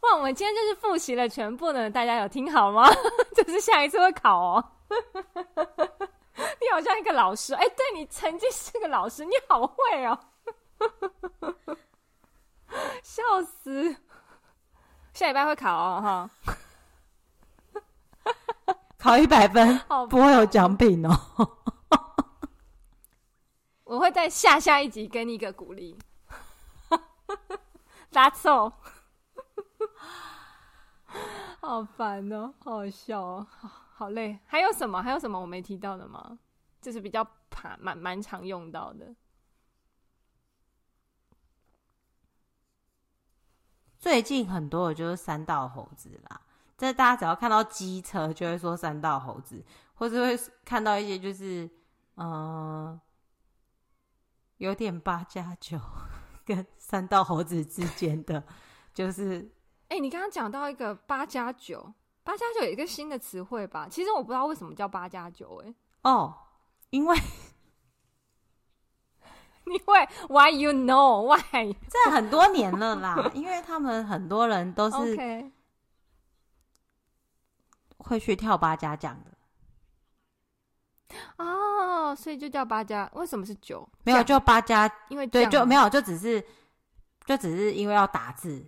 [0.00, 2.88] 哇，我们今天就是复习了全部呢，大家有听好吗？
[3.36, 4.64] 就是下一次会考哦。
[4.88, 10.18] 你好像一个老师，哎、欸，对，你曾经是个老师，你好会哦，
[13.02, 13.94] 笑死！
[15.12, 16.30] 下礼拜会考哦，哈，
[18.98, 21.10] 考一百分，不会有奖品哦。
[23.84, 25.98] 我会在下下一集给你一个鼓励。
[28.10, 28.72] That's all。
[31.60, 33.46] 好烦哦，好好笑哦。
[33.94, 35.02] 好累，还有什么？
[35.02, 36.38] 还有什么我没提到的吗？
[36.80, 39.14] 就是比较怕蛮蛮常用到的。
[44.02, 46.40] 最近很多的就是三道猴子啦，
[46.76, 51.70] 这大家只要看到机车就会说三道猴子，或者会看到一些就是
[52.16, 53.00] 嗯、呃，
[54.56, 55.78] 有点八加九
[56.44, 58.42] 跟三道猴子之间的，
[58.92, 59.48] 就是
[59.86, 61.94] 哎、欸，你刚刚讲到一个八加九。
[62.24, 63.86] 八加九有一个新的词汇吧？
[63.88, 65.72] 其实我不知道为什么叫八加九哎。
[66.02, 66.36] 哦，
[66.90, 67.16] 因为
[69.70, 69.98] 你会
[70.28, 71.74] ？Why you know why？
[71.88, 75.50] 这很多年了啦， 因为他们很多人都是
[77.98, 79.30] 会去跳八家将的。
[81.36, 83.08] 哦，所以就叫八加。
[83.14, 83.88] 为什么是九？
[84.02, 86.44] 没有，就八加，因为对，就没有，就只是，
[87.24, 88.66] 就只是因为要打字，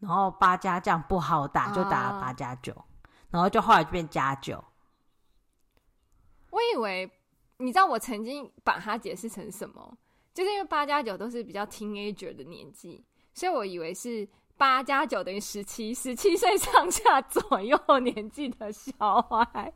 [0.00, 2.84] 然后八家将不好打，就打了八加九。
[3.30, 4.62] 然后就后来就变加九。
[6.50, 7.10] 我以为，
[7.56, 9.96] 你知道我曾经把它解释成什么？
[10.34, 19.72] 就是因为八加九都是比较 teenager 的年纪，所以我以为是八加九等于十七，十七岁上下左右年纪的小孩。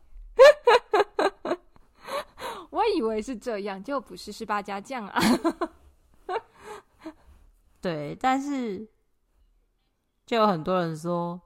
[2.69, 5.19] 我以为是这样，就不是，是八加酱啊。
[7.81, 8.87] 对，但是
[10.25, 11.39] 就有很多人说，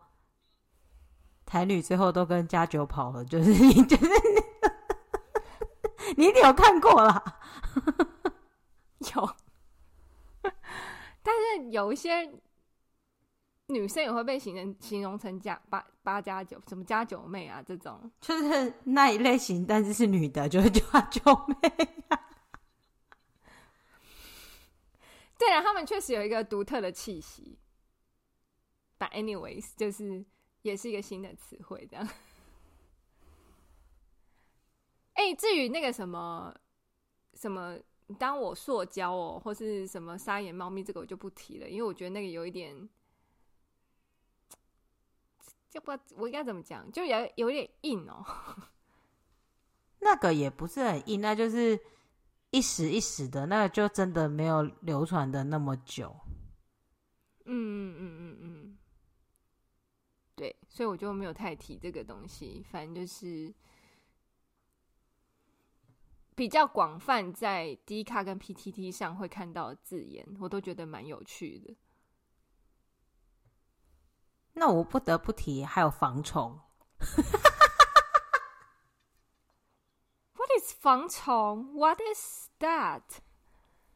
[1.45, 4.13] 台女最后都跟加九跑了，就是你，就是你，
[6.17, 7.23] 你一定有看过啦。
[9.15, 9.35] 有，
[11.21, 12.31] 但是有一些。
[13.67, 17.63] 女生也会被形容形容成加八八加九，什么加九妹啊？
[17.65, 21.55] 这种就是那一类型，但是是女的，就是加九妹
[22.09, 22.19] 啊。
[25.39, 27.57] 对啊，他们确实有一个独特的气息。
[28.99, 30.25] But anyways，就是
[30.61, 32.05] 也是一个新的词汇，这样。
[35.13, 36.53] 哎、欸，至于那个什么
[37.33, 37.79] 什么，
[38.19, 42.89] 当我塑胶哦，或是什么沙眼猫咪，这个我就不提了，因为我觉得那个有一点。
[45.69, 48.23] 就不知道我应该怎么讲，就有有点硬哦。
[50.01, 51.79] 那个也不是很硬，那就是
[52.51, 56.15] 一时一时的，那个就真的没有流传的那么久。
[57.45, 58.77] 嗯嗯嗯嗯嗯，
[60.35, 62.63] 对，所以我就没有太提这个东西。
[62.69, 63.51] 反正就是
[66.35, 71.75] 比较广泛，在 D 卡跟 PTT 上会看到的字眼，我都觉得蛮有趣的。
[74.53, 76.59] 那我不得不提，还有防虫。
[80.35, 83.01] What is 防虫？What is that？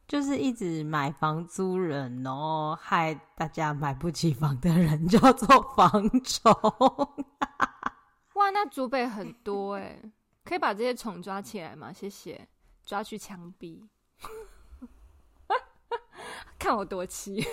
[0.06, 6.52] 就是一直买房租人哦，害大家买不起房的人叫做房虫。
[8.34, 10.00] 哇，那竹北很多哎，
[10.48, 11.92] 可以把这些虫抓起来吗？
[11.92, 12.48] 谢谢，
[12.86, 13.82] 抓去枪毙。
[16.58, 17.44] 看我多气。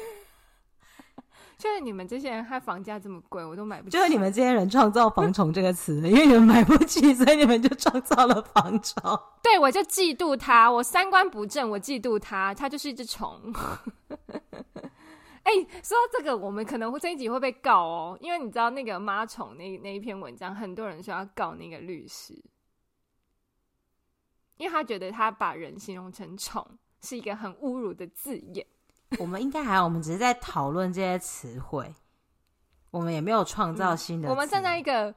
[1.58, 3.98] 就是你们这些人害房价这么贵，我都买不起。
[3.98, 9.02] 就是你们这些人创造“房虫”这个词， 因为你们买不起，所以你们就创造了房虫。
[9.44, 13.54] 对，我就嫉妒他，我三观不正，我嫉妒他，他就是一只虫。
[15.44, 22.42] 哎、欸，说到这个，我们可能会这一集会被告哦，因为你知道那个妈虫那那一篇文章，很多人说要告那个律师，
[24.58, 26.66] 因为他觉得他把人形容成虫
[27.02, 28.66] 是一个很侮辱的字眼。
[29.20, 31.94] 我们应该还好，我们只是在讨论这些词汇，
[32.90, 34.32] 我们也没有创造新的、嗯。
[34.32, 35.14] 我们站在一个，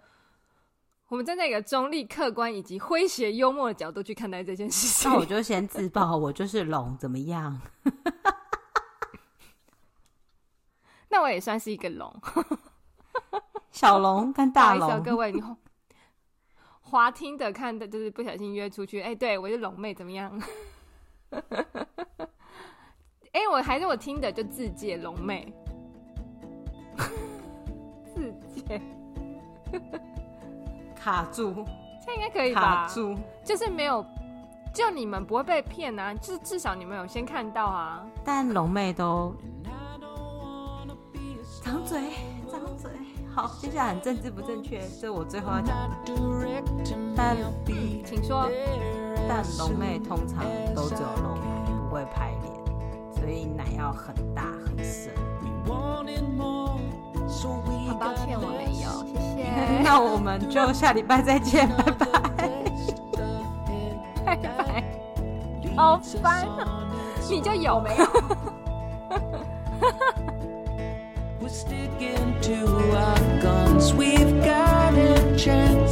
[1.09, 5.11] 我们站在一个中立、客观以及诙谐幽默的角度去看待这件事情。
[5.11, 7.61] 那我就先自爆，我就是龙，怎么样？
[11.09, 12.15] 那我也算是一个龙，
[13.73, 15.03] 小龙跟大龙。
[15.03, 15.43] 各位，你
[16.91, 19.01] 滑听的看的，就是不小心约出去。
[19.01, 20.33] 哎、欸，对我是龙妹，怎么样？
[23.33, 25.53] 哎、欸，我还是我听的就自介龙妹，
[28.15, 28.81] 自介
[30.97, 31.65] 卡住，
[32.05, 32.87] 这应该可以吧？
[32.87, 33.15] 卡住，
[33.45, 34.05] 就是没有，
[34.75, 38.05] 就你们不会被骗啊，至至少你们有先看到啊。
[38.25, 39.37] 但龙妹都
[41.63, 42.01] 长嘴，
[43.39, 45.77] 好，接下来政治不正确，是我最后要讲。
[47.15, 47.37] 但，
[48.05, 48.51] 请说。
[49.29, 51.43] 但龙妹通常都只有露奶，
[51.89, 52.53] 不会拍脸，
[53.15, 55.13] 所以奶要很大很深。
[57.89, 59.47] 很抱歉我没有，谢谢。
[59.87, 62.07] 那我们就下礼拜再见，拜拜。
[64.27, 64.83] 拜拜。
[65.77, 66.45] 好烦，
[67.31, 68.05] 你就有没有？
[73.41, 75.88] guns, we've got a chance.